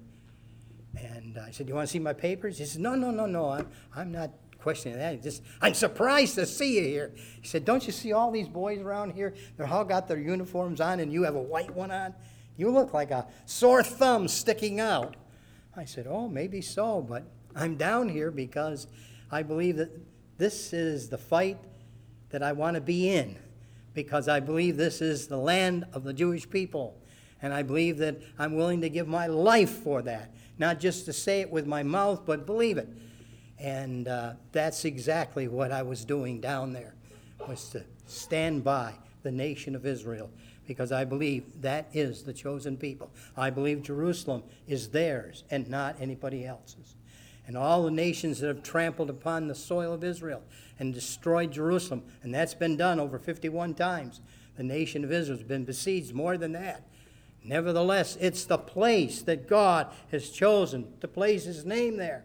[0.98, 2.58] And I said, You want to see my papers?
[2.58, 5.22] He said, No, no, no, no, I'm, I'm not questioning that.
[5.22, 7.12] Just, I'm surprised to see you here.
[7.42, 9.36] He said, Don't you see all these boys around here?
[9.58, 12.16] They're all got their uniforms on, and you have a white one on?
[12.58, 15.16] You look like a sore thumb sticking out.
[15.76, 17.24] I said, Oh, maybe so, but
[17.56, 18.88] I'm down here because
[19.32, 19.92] I believe that
[20.38, 21.58] this is the fight
[22.30, 23.38] that I want to be in,
[23.94, 26.98] because I believe this is the land of the Jewish people.
[27.42, 30.34] And I believe that I'm willing to give my life for that.
[30.58, 32.88] Not just to say it with my mouth, but believe it.
[33.58, 36.96] And uh, that's exactly what I was doing down there,
[37.48, 40.30] was to stand by the nation of Israel,
[40.72, 43.12] because I believe that is the chosen people.
[43.36, 46.96] I believe Jerusalem is theirs and not anybody else's.
[47.46, 50.42] And all the nations that have trampled upon the soil of Israel
[50.80, 54.22] and destroyed Jerusalem, and that's been done over 51 times.
[54.56, 56.88] The nation of Israel has been besieged more than that.
[57.44, 62.24] Nevertheless, it's the place that God has chosen to place his name there.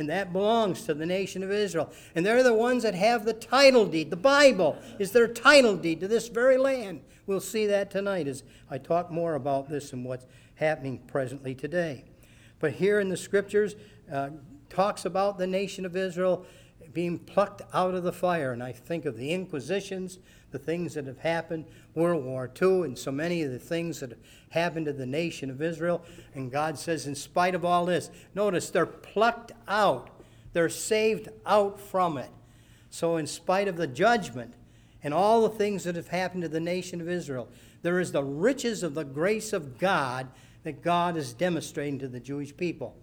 [0.00, 1.92] And that belongs to the nation of Israel.
[2.14, 4.08] And they're the ones that have the title deed.
[4.08, 7.02] The Bible is their title deed to this very land.
[7.26, 12.04] We'll see that tonight as I talk more about this and what's happening presently today.
[12.60, 13.76] But here in the scriptures,
[14.10, 14.30] uh,
[14.70, 16.46] talks about the nation of Israel
[16.94, 18.52] being plucked out of the fire.
[18.52, 20.18] And I think of the Inquisitions,
[20.50, 24.10] the things that have happened, World War II, and so many of the things that
[24.10, 24.18] have
[24.50, 26.02] happened to the nation of Israel.
[26.34, 30.10] And God says, in spite of all this, notice they're plucked out,
[30.52, 32.30] they're saved out from it.
[32.90, 34.54] So, in spite of the judgment
[35.02, 37.48] and all the things that have happened to the nation of Israel,
[37.82, 40.28] there is the riches of the grace of God
[40.64, 42.96] that God is demonstrating to the Jewish people.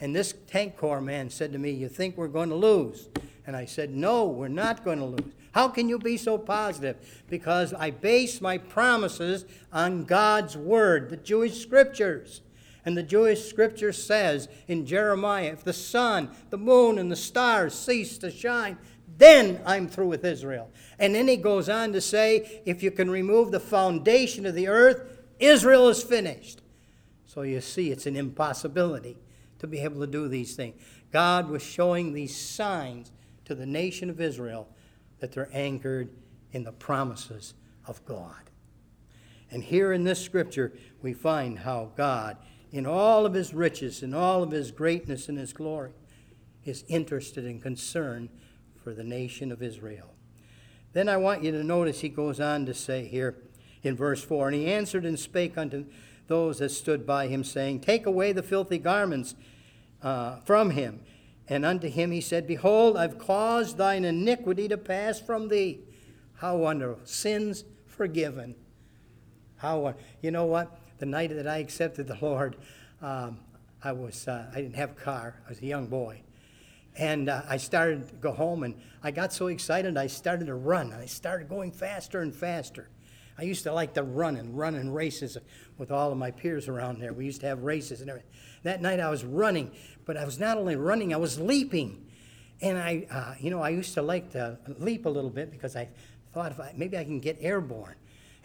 [0.00, 3.08] And this tank corps man said to me, You think we're going to lose?
[3.46, 5.32] And I said, No, we're not going to lose.
[5.52, 6.96] How can you be so positive?
[7.28, 12.40] Because I base my promises on God's word, the Jewish scriptures.
[12.84, 17.74] And the Jewish scripture says in Jeremiah, if the sun, the moon, and the stars
[17.74, 18.76] cease to shine,
[19.16, 20.70] then I'm through with Israel.
[20.98, 24.68] And then he goes on to say, if you can remove the foundation of the
[24.68, 26.62] earth, Israel is finished.
[27.26, 29.16] So you see, it's an impossibility
[29.60, 30.80] to be able to do these things.
[31.10, 33.12] God was showing these signs
[33.44, 34.68] to the nation of Israel
[35.20, 36.10] that they're anchored
[36.52, 37.54] in the promises
[37.86, 38.50] of God.
[39.50, 42.36] And here in this scripture, we find how God,
[42.72, 45.92] in all of his riches, in all of his greatness and his glory,
[46.64, 48.30] is interested and concerned
[48.82, 50.14] for the nation of Israel.
[50.92, 53.36] Then I want you to notice he goes on to say here
[53.82, 55.84] in verse 4 And he answered and spake unto
[56.26, 59.34] those that stood by him, saying, Take away the filthy garments
[60.02, 61.00] uh, from him.
[61.48, 65.80] And unto him he said, Behold, I've caused thine iniquity to pass from thee.
[66.34, 67.04] How wonderful.
[67.04, 68.54] Sins forgiven.
[69.56, 70.06] How wonderful.
[70.22, 70.78] You know what?
[70.98, 72.56] The night that I accepted the Lord,
[73.02, 73.40] um,
[73.82, 75.40] I was uh, I didn't have a car.
[75.46, 76.22] I was a young boy.
[76.96, 80.54] And uh, I started to go home, and I got so excited, I started to
[80.54, 80.92] run.
[80.92, 82.88] I started going faster and faster.
[83.36, 85.36] I used to like to run and run in races
[85.76, 87.12] with all of my peers around there.
[87.12, 88.30] We used to have races and everything.
[88.64, 89.70] That night I was running,
[90.04, 92.04] but I was not only running, I was leaping.
[92.60, 95.76] And I, uh, you know, I used to like to leap a little bit because
[95.76, 95.88] I
[96.32, 97.94] thought if I, maybe I can get airborne.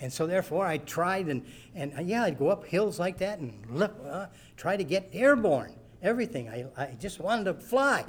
[0.01, 3.39] And so therefore I tried and, and uh, yeah, I'd go up hills like that
[3.39, 6.49] and lip, uh, try to get airborne, everything.
[6.49, 8.05] I, I just wanted to fly.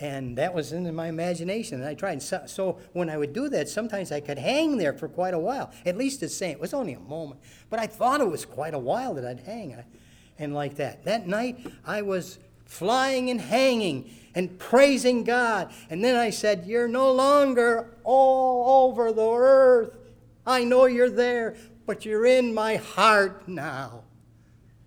[0.00, 1.80] And that was in my imagination.
[1.80, 2.22] And I tried.
[2.22, 5.38] So, so, when I would do that, sometimes I could hang there for quite a
[5.40, 5.72] while.
[5.84, 7.40] At least it's saying it was only a moment.
[7.68, 9.74] But I thought it was quite a while that I'd hang.
[9.74, 9.84] I,
[10.38, 11.04] and like that.
[11.04, 15.72] That night, I was flying and hanging and praising God.
[15.90, 19.98] And then I said, You're no longer all over the earth.
[20.46, 24.04] I know you're there, but you're in my heart now.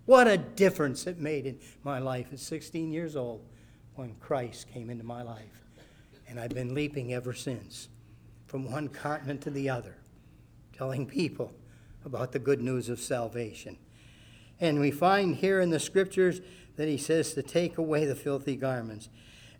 [0.06, 3.44] What a difference it made in my life at 16 years old
[3.94, 5.64] when Christ came into my life.
[6.28, 7.88] And I've been leaping ever since,
[8.46, 9.96] from one continent to the other,
[10.72, 11.52] telling people
[12.04, 13.76] about the good news of salvation.
[14.62, 16.40] And we find here in the scriptures
[16.76, 19.08] that he says to take away the filthy garments.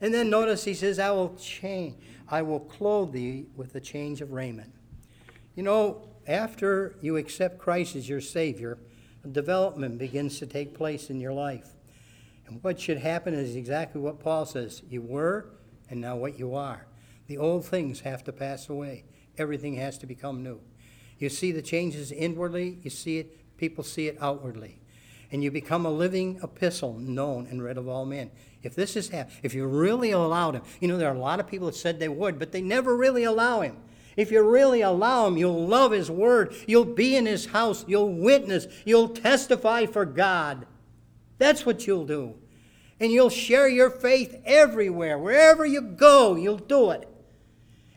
[0.00, 1.96] And then notice he says, I will change,
[2.28, 4.72] I will clothe thee with a change of raiment.
[5.56, 8.78] You know, after you accept Christ as your Savior,
[9.32, 11.70] development begins to take place in your life.
[12.46, 15.46] And what should happen is exactly what Paul says you were,
[15.90, 16.86] and now what you are.
[17.26, 19.02] The old things have to pass away,
[19.36, 20.60] everything has to become new.
[21.18, 24.78] You see the changes inwardly, you see it, people see it outwardly
[25.32, 28.30] and you become a living epistle known and read of all men.
[28.62, 31.40] If this is happening, if you really allowed him, you know, there are a lot
[31.40, 33.78] of people that said they would, but they never really allow him.
[34.14, 38.12] If you really allow him, you'll love his word, you'll be in his house, you'll
[38.12, 40.66] witness, you'll testify for God.
[41.38, 42.34] That's what you'll do.
[43.00, 45.18] And you'll share your faith everywhere.
[45.18, 47.08] Wherever you go, you'll do it.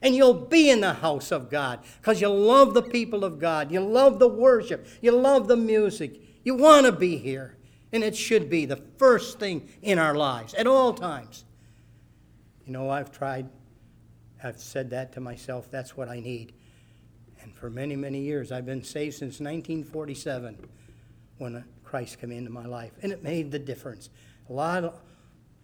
[0.02, 3.72] And you'll be in the house of God because you love the people of God.
[3.72, 4.88] You love the worship.
[5.02, 6.22] You love the music.
[6.46, 7.58] You want to be here.
[7.92, 11.44] And it should be the first thing in our lives at all times.
[12.66, 13.50] You know, I've tried,
[14.44, 16.54] I've said that to myself, that's what I need.
[17.42, 20.68] And for many, many years, I've been saved since 1947
[21.38, 22.92] when Christ came into my life.
[23.02, 24.10] And it made the difference.
[24.50, 25.00] A lot of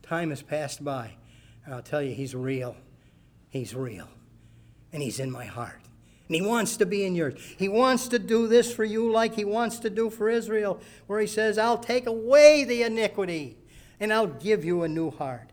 [0.03, 1.11] time has passed by.
[1.65, 2.75] And I'll tell you, He's real.
[3.49, 4.07] He's real.
[4.93, 5.82] And He's in my heart.
[6.32, 7.34] And he wants to be in yours.
[7.57, 11.19] He wants to do this for you like he wants to do for Israel, where
[11.19, 13.57] he says, I'll take away the iniquity
[13.99, 15.49] and I'll give you a new heart.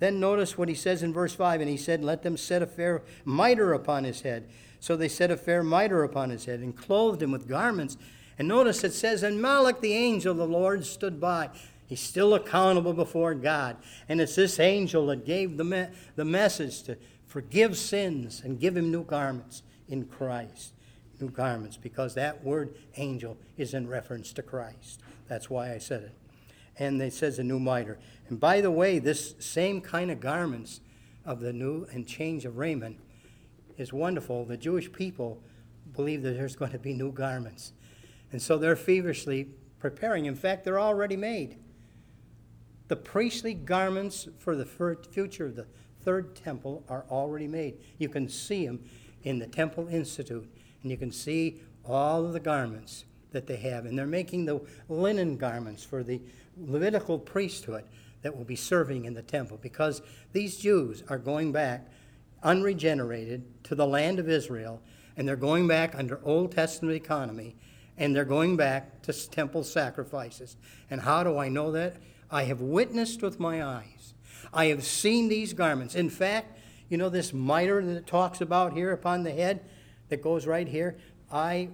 [0.00, 2.66] Then notice what he says in verse 5 and he said, Let them set a
[2.66, 4.50] fair mitre upon his head.
[4.80, 7.96] So they set a fair mitre upon his head and clothed him with garments.
[8.38, 11.48] And notice it says, And Malach the angel of the Lord stood by.
[11.86, 13.78] He's still accountable before God.
[14.10, 18.76] And it's this angel that gave the, me- the message to forgive sins and give
[18.76, 19.62] him new garments
[19.92, 20.72] in Christ.
[21.20, 25.00] New garments, because that word angel is in reference to Christ.
[25.28, 26.14] That's why I said it.
[26.78, 27.98] And it says a new mitre.
[28.28, 30.80] And by the way, this same kind of garments
[31.24, 32.98] of the new and change of raiment
[33.76, 34.44] is wonderful.
[34.44, 35.40] The Jewish people
[35.94, 37.72] believe that there's going to be new garments.
[38.32, 40.24] And so they're feverishly preparing.
[40.24, 41.58] In fact, they're already made.
[42.88, 45.66] The priestly garments for the future of the
[46.00, 47.78] third temple are already made.
[47.98, 48.82] You can see them
[49.22, 50.48] in the Temple Institute,
[50.82, 53.86] and you can see all of the garments that they have.
[53.86, 56.20] And they're making the linen garments for the
[56.58, 57.84] Levitical priesthood
[58.20, 60.02] that will be serving in the temple because
[60.32, 61.90] these Jews are going back
[62.42, 64.80] unregenerated to the land of Israel,
[65.16, 67.56] and they're going back under Old Testament economy,
[67.96, 70.56] and they're going back to temple sacrifices.
[70.90, 71.96] And how do I know that?
[72.30, 74.14] I have witnessed with my eyes.
[74.52, 75.94] I have seen these garments.
[75.94, 76.58] In fact,
[76.88, 79.60] you know this mitre that it talks about here upon the head
[80.08, 80.96] that goes right here?
[81.30, 81.68] I,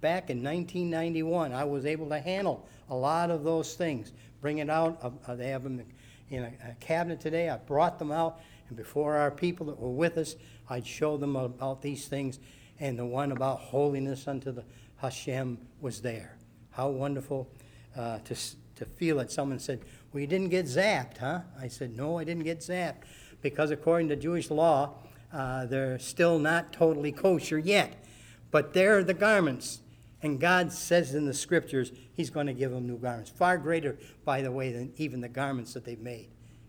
[0.00, 4.12] back in 1991, I was able to handle a lot of those things.
[4.40, 5.14] Bring it out.
[5.26, 5.82] Uh, they have them
[6.28, 7.48] in a, a cabinet today.
[7.48, 8.40] I brought them out
[8.70, 10.36] and before our people that were with us,
[10.68, 12.38] I'd show them about these things.
[12.78, 14.64] And the one about holiness unto the
[14.96, 16.38] Hashem was there.
[16.70, 17.50] How wonderful
[17.96, 18.36] uh, to,
[18.76, 19.30] to feel it.
[19.32, 19.80] someone said,
[20.12, 21.40] Well, you didn't get zapped, huh?
[21.60, 23.02] I said, No, I didn't get zapped.
[23.42, 24.94] Because according to Jewish law,
[25.32, 28.04] uh, they're still not totally kosher yet.
[28.50, 29.80] But they're the garments.
[30.22, 33.30] And God says in the scriptures, He's going to give them new garments.
[33.30, 36.28] Far greater, by the way, than even the garments that they've made.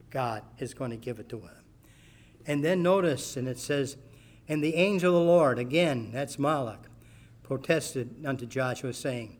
[0.09, 1.49] God is going to give it to them.
[2.45, 3.97] And then notice, and it says,
[4.47, 6.85] And the angel of the Lord, again, that's Malach,
[7.43, 9.37] protested unto Joshua, saying,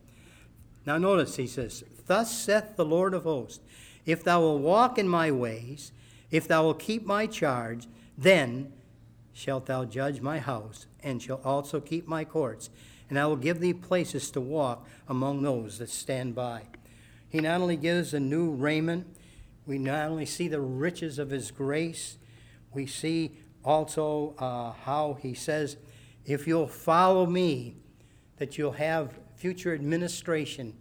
[0.85, 3.63] Now notice, he says, Thus saith the Lord of hosts,
[4.05, 5.91] If thou wilt walk in my ways,
[6.31, 8.71] if thou wilt keep my charge, then
[9.33, 12.69] shalt thou judge my house, and shalt also keep my courts,
[13.09, 16.63] and I will give thee places to walk among those that stand by.
[17.29, 19.07] He not only gives a new raiment,
[19.65, 22.17] we not only see the riches of his grace,
[22.73, 25.77] we see also uh, how he says,
[26.25, 27.75] if you'll follow me,
[28.37, 30.73] that you'll have future administration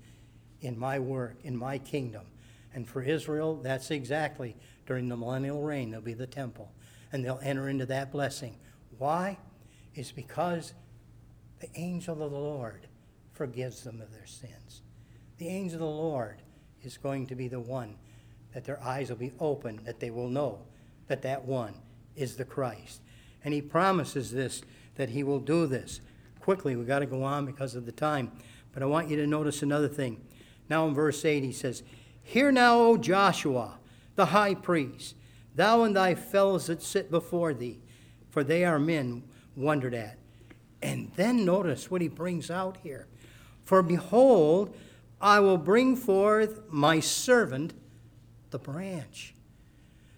[0.60, 2.26] in my work, in my kingdom.
[2.74, 4.56] And for Israel, that's exactly
[4.90, 6.68] during the millennial reign, there'll be the temple,
[7.12, 8.56] and they'll enter into that blessing.
[8.98, 9.38] Why?
[9.94, 10.74] It's because
[11.60, 12.88] the angel of the Lord
[13.32, 14.82] forgives them of their sins.
[15.38, 16.42] The angel of the Lord
[16.82, 17.98] is going to be the one
[18.52, 20.58] that their eyes will be open, that they will know
[21.06, 21.74] that that one
[22.16, 23.00] is the Christ.
[23.44, 24.60] And he promises this,
[24.96, 26.00] that he will do this.
[26.40, 28.32] Quickly, we've got to go on because of the time.
[28.72, 30.20] But I want you to notice another thing.
[30.68, 31.84] Now in verse 8, he says,
[32.24, 33.76] Hear now, O Joshua,
[34.20, 35.16] the high priest,
[35.54, 37.78] thou and thy fellows that sit before thee,
[38.28, 39.22] for they are men
[39.56, 40.18] wondered at.
[40.82, 43.06] And then notice what he brings out here.
[43.64, 44.76] For behold,
[45.22, 47.72] I will bring forth my servant,
[48.50, 49.32] the branch.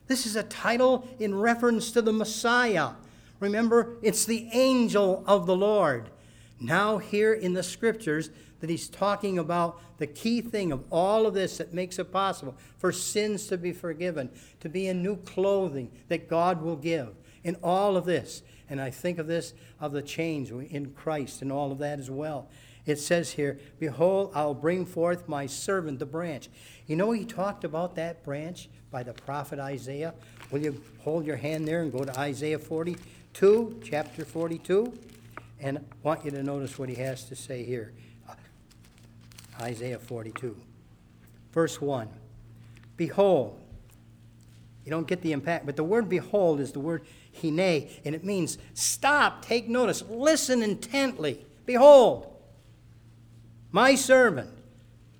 [0.08, 2.94] This is a title in reference to the Messiah.
[3.38, 6.10] Remember, it's the angel of the Lord.
[6.58, 8.30] Now, here in the scriptures,
[8.62, 12.56] that he's talking about the key thing of all of this that makes it possible
[12.78, 17.08] for sins to be forgiven, to be in new clothing that God will give,
[17.42, 18.42] in all of this.
[18.70, 22.08] And I think of this, of the change in Christ and all of that as
[22.08, 22.48] well.
[22.86, 26.48] It says here, Behold, I'll bring forth my servant, the branch.
[26.86, 30.14] You know, he talked about that branch by the prophet Isaiah.
[30.52, 34.96] Will you hold your hand there and go to Isaiah 42, chapter 42?
[35.58, 37.92] And I want you to notice what he has to say here.
[39.60, 40.56] Isaiah 42,
[41.52, 42.08] verse 1.
[42.96, 43.58] Behold,
[44.84, 47.02] you don't get the impact, but the word behold is the word
[47.40, 51.44] hine, and it means stop, take notice, listen intently.
[51.66, 52.26] Behold,
[53.70, 54.50] my servant,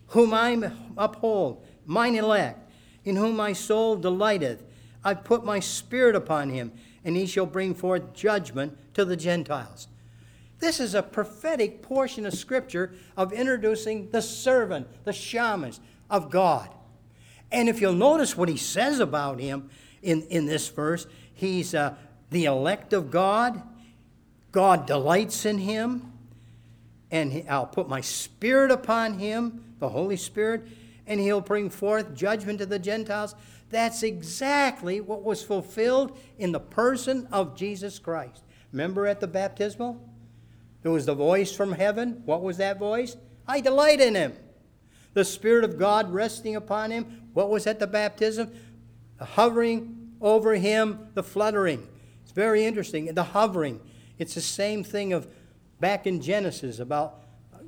[0.09, 2.71] whom I uphold, mine elect
[3.05, 4.63] in whom my soul delighteth.
[5.05, 6.73] I've put my spirit upon him,
[7.05, 9.89] and he shall bring forth judgment to the Gentiles.
[10.63, 16.71] This is a prophetic portion of Scripture of introducing the servant, the shamans of God.
[17.51, 19.71] And if you'll notice what he says about him
[20.03, 21.97] in, in this verse, he's uh,
[22.31, 23.61] the elect of God.
[24.53, 26.13] God delights in him.
[27.11, 30.69] And he, I'll put my spirit upon him, the Holy Spirit,
[31.09, 33.35] and he'll bring forth judgment to the Gentiles.
[33.71, 38.45] That's exactly what was fulfilled in the person of Jesus Christ.
[38.71, 40.01] Remember at the baptismal?
[40.83, 42.23] There was the voice from heaven.
[42.25, 43.17] What was that voice?
[43.47, 44.35] I delight in him.
[45.15, 47.29] The Spirit of God resting upon him.
[47.33, 48.53] What was at the baptism?
[49.19, 51.87] The hovering over him, the fluttering.
[52.23, 53.07] It's very interesting.
[53.07, 53.81] The hovering.
[54.19, 55.29] It's the same thing of
[55.81, 57.23] back in Genesis about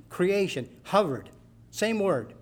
[0.08, 0.68] creation.
[0.84, 1.30] Hovered.
[1.70, 2.34] Same word.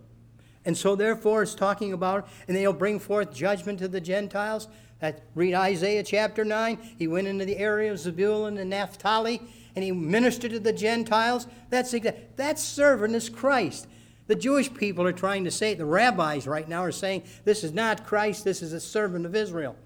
[0.65, 4.69] And so, therefore, it's talking about, and they'll bring forth judgment to the Gentiles.
[5.01, 6.79] That, read Isaiah chapter 9.
[6.99, 9.43] He went into the area of Zebulun and Naphtali,
[9.75, 11.47] and he ministered to the Gentiles.
[11.71, 11.95] That's,
[12.37, 13.87] that servant is Christ.
[14.27, 17.73] The Jewish people are trying to say, the rabbis right now are saying, this is
[17.73, 19.77] not Christ, this is a servant of Israel.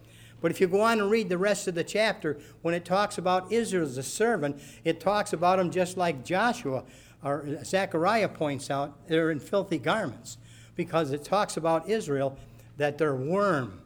[0.41, 3.19] But if you go on and read the rest of the chapter, when it talks
[3.19, 6.85] about Israel as a servant, it talks about him just like Joshua
[7.25, 10.37] or Zechariah points out, they're in filthy garments
[10.77, 12.39] because it talks about Israel
[12.77, 13.81] that they're worm,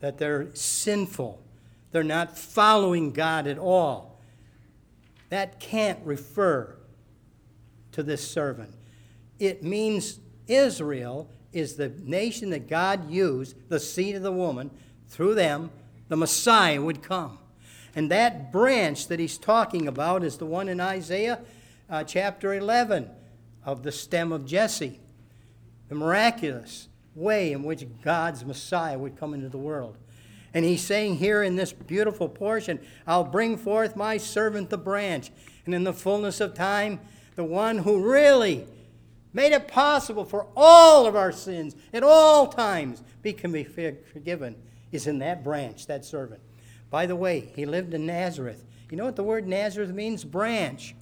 [0.00, 1.40] that they're sinful,
[1.92, 4.09] they're not following God at all.
[5.30, 6.76] That can't refer
[7.92, 8.74] to this servant.
[9.38, 14.70] It means Israel is the nation that God used, the seed of the woman,
[15.08, 15.70] through them,
[16.08, 17.38] the Messiah would come.
[17.96, 21.40] And that branch that he's talking about is the one in Isaiah
[21.88, 23.10] uh, chapter 11
[23.64, 25.00] of the stem of Jesse
[25.90, 29.98] the miraculous way in which God's Messiah would come into the world.
[30.52, 35.30] And he's saying here in this beautiful portion, I'll bring forth my servant the branch.
[35.64, 37.00] And in the fullness of time,
[37.36, 38.66] the one who really
[39.32, 44.56] made it possible for all of our sins at all times be can be forgiven
[44.90, 46.40] is in that branch, that servant.
[46.90, 48.64] By the way, he lived in Nazareth.
[48.90, 50.24] You know what the word Nazareth means?
[50.24, 50.94] Branch.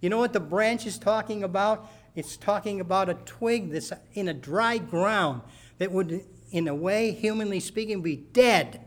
[0.00, 1.90] You know what the branch is talking about?
[2.14, 5.42] It's talking about a twig that's in a dry ground
[5.78, 8.83] that would, in a way, humanly speaking, be dead.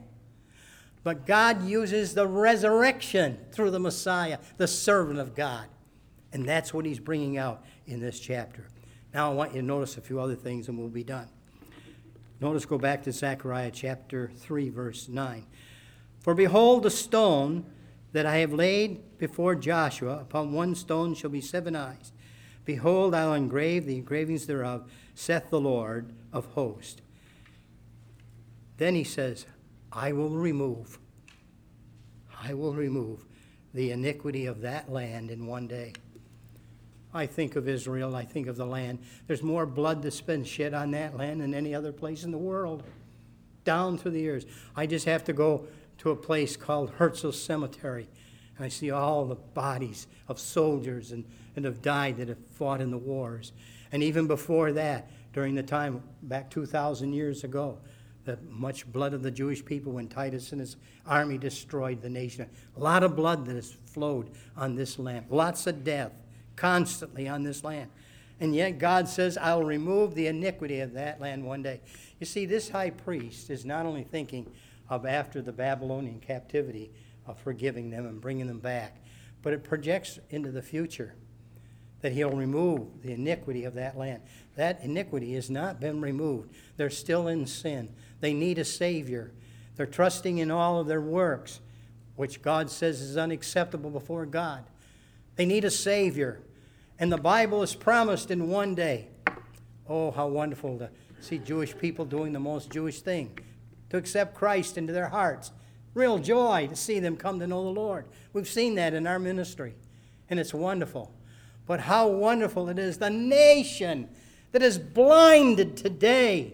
[1.07, 5.65] But God uses the resurrection through the Messiah, the servant of God.
[6.33, 8.67] And that's what he's bringing out in this chapter.
[9.13, 11.29] Now I want you to notice a few other things and we'll be done.
[12.41, 15.45] Notice, go back to Zechariah chapter 3, verse 9.
[16.19, 17.63] For behold, the stone
[18.11, 22.11] that I have laid before Joshua, upon one stone shall be seven eyes.
[22.65, 27.01] Behold, I'll engrave the engravings thereof, saith the Lord of hosts.
[28.75, 29.45] Then he says,
[29.91, 30.99] I will remove,
[32.41, 33.25] I will remove
[33.73, 35.93] the iniquity of that land in one day.
[37.13, 38.99] I think of Israel, I think of the land.
[39.27, 42.37] There's more blood that's been shed on that land than any other place in the
[42.37, 42.83] world,
[43.63, 44.45] down through the years.
[44.75, 45.67] I just have to go
[45.99, 48.07] to a place called Herzl Cemetery,
[48.55, 51.25] and I see all the bodies of soldiers and
[51.57, 53.51] and have died that have fought in the wars.
[53.91, 57.79] And even before that, during the time back 2,000 years ago,
[58.27, 60.75] the much blood of the Jewish people when Titus and his
[61.07, 62.47] army destroyed the nation.
[62.75, 65.25] A lot of blood that has flowed on this land.
[65.29, 66.11] Lots of death
[66.55, 67.89] constantly on this land.
[68.39, 71.79] And yet God says, I'll remove the iniquity of that land one day.
[72.19, 74.51] You see, this high priest is not only thinking
[74.89, 76.91] of after the Babylonian captivity
[77.25, 79.03] of forgiving them and bringing them back,
[79.41, 81.15] but it projects into the future
[82.01, 84.21] that he'll remove the iniquity of that land.
[84.55, 86.53] That iniquity has not been removed.
[86.77, 87.93] They're still in sin.
[88.19, 89.31] They need a Savior.
[89.75, 91.59] They're trusting in all of their works,
[92.15, 94.63] which God says is unacceptable before God.
[95.35, 96.39] They need a Savior.
[96.99, 99.07] And the Bible is promised in one day.
[99.87, 100.89] Oh, how wonderful to
[101.19, 103.37] see Jewish people doing the most Jewish thing
[103.89, 105.51] to accept Christ into their hearts.
[105.93, 108.05] Real joy to see them come to know the Lord.
[108.33, 109.75] We've seen that in our ministry,
[110.29, 111.11] and it's wonderful.
[111.67, 112.97] But how wonderful it is.
[112.97, 114.09] The nation
[114.53, 116.53] that is blinded today,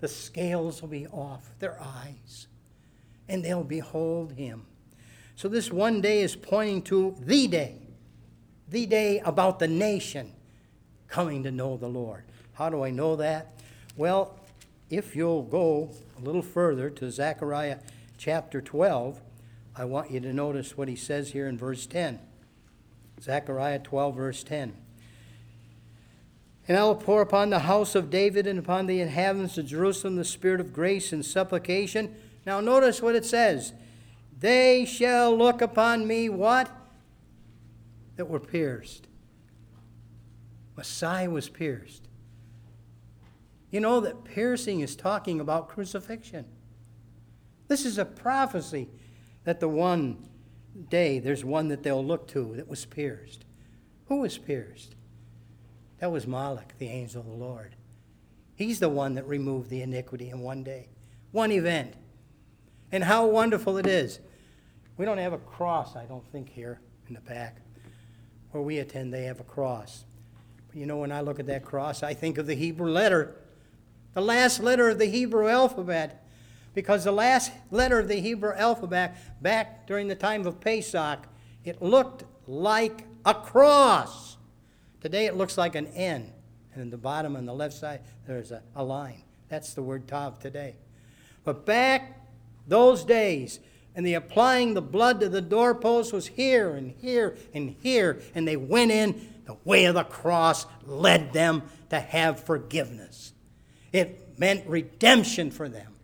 [0.00, 2.46] the scales will be off their eyes
[3.28, 4.66] and they'll behold him.
[5.34, 7.76] So, this one day is pointing to the day,
[8.68, 10.32] the day about the nation
[11.08, 12.24] coming to know the Lord.
[12.52, 13.54] How do I know that?
[13.96, 14.38] Well,
[14.90, 17.78] if you'll go a little further to Zechariah
[18.18, 19.20] chapter 12,
[19.76, 22.18] I want you to notice what he says here in verse 10.
[23.22, 24.74] Zechariah 12, verse 10.
[26.68, 30.16] And I will pour upon the house of David and upon the inhabitants of Jerusalem
[30.16, 32.14] the spirit of grace and supplication.
[32.46, 33.72] Now, notice what it says.
[34.38, 36.70] They shall look upon me, what?
[38.16, 39.08] That were pierced.
[40.76, 42.08] Messiah was pierced.
[43.70, 46.46] You know that piercing is talking about crucifixion.
[47.68, 48.88] This is a prophecy
[49.44, 50.26] that the one
[50.88, 53.44] day, there's one that they'll look to that was pierced.
[54.08, 54.94] Who was pierced?
[55.98, 57.76] That was Malach, the angel of the Lord.
[58.54, 60.88] He's the one that removed the iniquity in one day,
[61.32, 61.94] one event.
[62.92, 64.20] And how wonderful it is.
[64.96, 67.58] We don't have a cross, I don't think, here in the back.
[68.50, 70.04] Where we attend, they have a cross.
[70.68, 73.36] But you know, when I look at that cross, I think of the Hebrew letter,
[74.14, 76.26] the last letter of the Hebrew alphabet.
[76.74, 81.20] Because the last letter of the Hebrew alphabet, back during the time of Pesach,
[81.64, 84.36] it looked like a cross.
[85.00, 86.32] Today it looks like an N.
[86.72, 89.22] And in the bottom on the left side, there's a, a line.
[89.48, 90.76] That's the word Tav today.
[91.44, 92.20] But back
[92.68, 93.58] those days,
[93.94, 98.46] and the applying the blood to the doorpost was here and here and here, and
[98.46, 99.28] they went in.
[99.46, 103.32] The way of the cross led them to have forgiveness.
[103.92, 105.96] It meant redemption for them.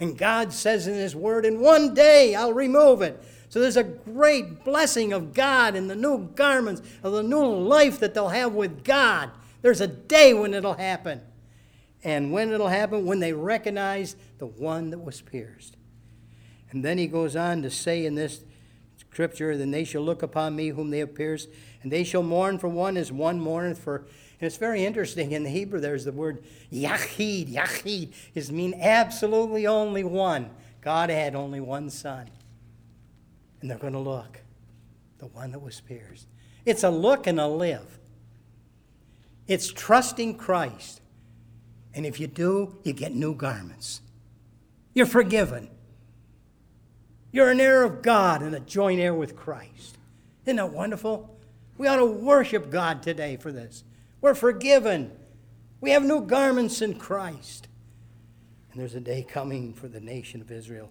[0.00, 3.22] And God says in His Word, in one day I'll remove it.
[3.48, 7.98] So there's a great blessing of God in the new garments, of the new life
[8.00, 9.30] that they'll have with God.
[9.62, 11.22] There's a day when it'll happen.
[12.04, 13.06] And when it'll happen?
[13.06, 15.76] When they recognize the one that was pierced.
[16.70, 18.44] And then he goes on to say in this
[18.96, 21.48] scripture, Then they shall look upon me whom they have pierced,
[21.82, 24.04] and they shall mourn for one as one mourneth for.
[24.40, 25.32] And it's very interesting.
[25.32, 27.52] In the Hebrew, there's the word yachid.
[27.52, 30.50] Yachid is mean absolutely only one.
[30.80, 32.28] God had only one son.
[33.60, 34.40] And they're going to look.
[35.18, 36.28] The one that was pierced.
[36.64, 37.98] It's a look and a live.
[39.48, 41.00] It's trusting Christ.
[41.94, 44.02] And if you do, you get new garments.
[44.94, 45.68] You're forgiven.
[47.32, 49.98] You're an heir of God and a joint heir with Christ.
[50.44, 51.36] Isn't that wonderful?
[51.76, 53.82] We ought to worship God today for this.
[54.20, 55.12] We're forgiven.
[55.80, 57.68] We have new garments in Christ.
[58.72, 60.90] And there's a day coming for the nation of Israel.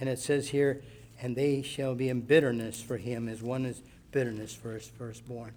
[0.00, 0.82] And it says here,
[1.20, 5.52] and they shall be in bitterness for him as one is bitterness for his firstborn.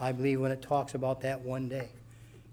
[0.00, 1.90] I believe when it talks about that one day,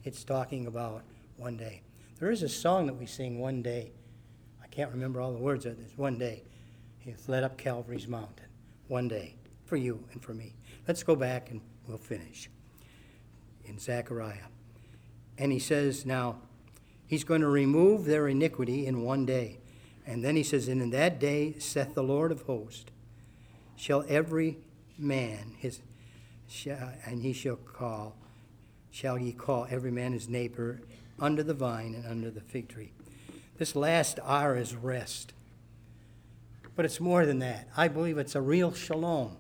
[0.03, 1.03] it's talking about
[1.38, 1.82] one day.
[2.20, 3.91] There is a song that we sing one day.
[4.62, 5.97] I can't remember all the words of this.
[5.97, 6.43] One day.
[6.99, 8.45] He led up Calvary's mountain
[8.88, 9.34] one day
[9.66, 10.53] for you and for me.
[10.88, 12.47] Let's go back and we'll finish
[13.72, 14.49] in Zechariah.
[15.38, 16.38] And he says, Now,
[17.07, 19.59] he's going to remove their iniquity in one day.
[20.05, 22.91] And then he says, And in that day, saith the Lord of hosts,
[23.76, 24.57] shall every
[24.97, 25.80] man his,
[27.05, 28.15] and he shall call,
[28.91, 30.82] shall ye call every man his neighbor
[31.19, 32.91] under the vine and under the fig tree.
[33.57, 35.34] This last R is rest.
[36.76, 37.67] But it's more than that.
[37.78, 39.38] I believe it's a real shalom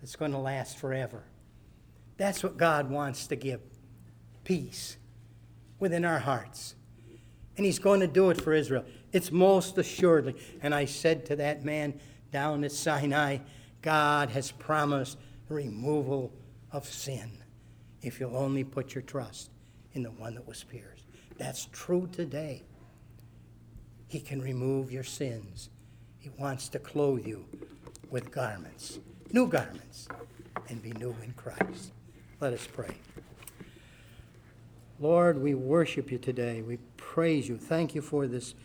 [0.00, 1.22] that's going to last forever.
[2.16, 3.60] That's what God wants to give
[4.44, 4.96] peace
[5.78, 6.74] within our hearts.
[7.56, 8.84] And He's going to do it for Israel.
[9.12, 10.36] It's most assuredly.
[10.62, 12.00] And I said to that man
[12.30, 13.38] down at Sinai,
[13.82, 16.32] God has promised removal
[16.70, 17.30] of sin
[18.00, 19.50] if you'll only put your trust
[19.92, 21.04] in the one that was pierced.
[21.36, 22.62] That's true today.
[24.08, 25.68] He can remove your sins
[26.22, 27.44] he wants to clothe you
[28.08, 29.00] with garments,
[29.32, 30.06] new garments,
[30.68, 31.90] and be new in Christ.
[32.42, 32.96] Let us pray.
[34.98, 36.60] Lord, we worship you today.
[36.60, 37.56] We praise you.
[37.56, 38.56] Thank you for this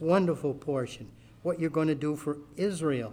[0.00, 1.10] wonderful portion.
[1.42, 3.12] What you're going to do for Israel.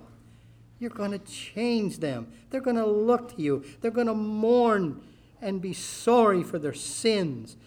[0.79, 2.31] You're going to change them.
[2.49, 3.65] They're going to look to you.
[3.81, 5.01] They're going to mourn
[5.41, 7.57] and be sorry for their sins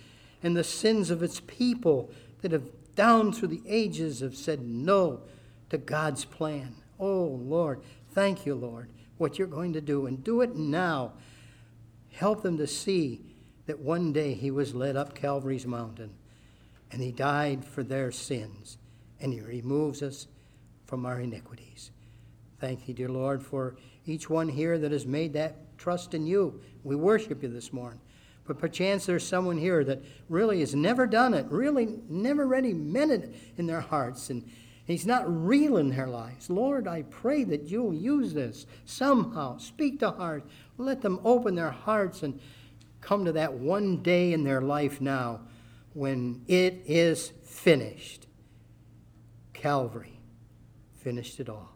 [0.43, 5.21] and the sins of its people that have down through the ages have said no
[5.69, 6.77] to God's plan.
[6.99, 7.83] Oh, Lord,
[8.13, 8.89] thank you, Lord,
[9.19, 11.13] what you're going to do, and do it now.
[12.19, 13.21] Help them to see
[13.67, 16.11] that one day he was led up Calvary's mountain
[16.91, 18.77] and he died for their sins
[19.21, 20.27] and he removes us
[20.85, 21.93] from our iniquities.
[22.59, 26.61] Thank you, dear Lord, for each one here that has made that trust in you.
[26.83, 28.01] We worship you this morning.
[28.49, 33.13] But perchance there's someone here that really has never done it, really never really meant
[33.13, 34.31] it in their hearts.
[34.31, 34.43] And
[34.89, 36.49] He's not real in their lives.
[36.49, 39.59] Lord, I pray that you'll use this somehow.
[39.59, 40.51] Speak to hearts.
[40.79, 42.41] Let them open their hearts and
[43.01, 45.41] come to that one day in their life now
[45.93, 48.27] when it is finished.
[49.53, 50.21] Calvary
[50.95, 51.73] finished it all.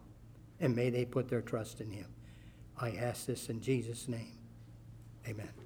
[0.61, 2.07] And may they put their trust in him.
[2.79, 4.39] I ask this in Jesus' name.
[5.27, 5.62] Amen.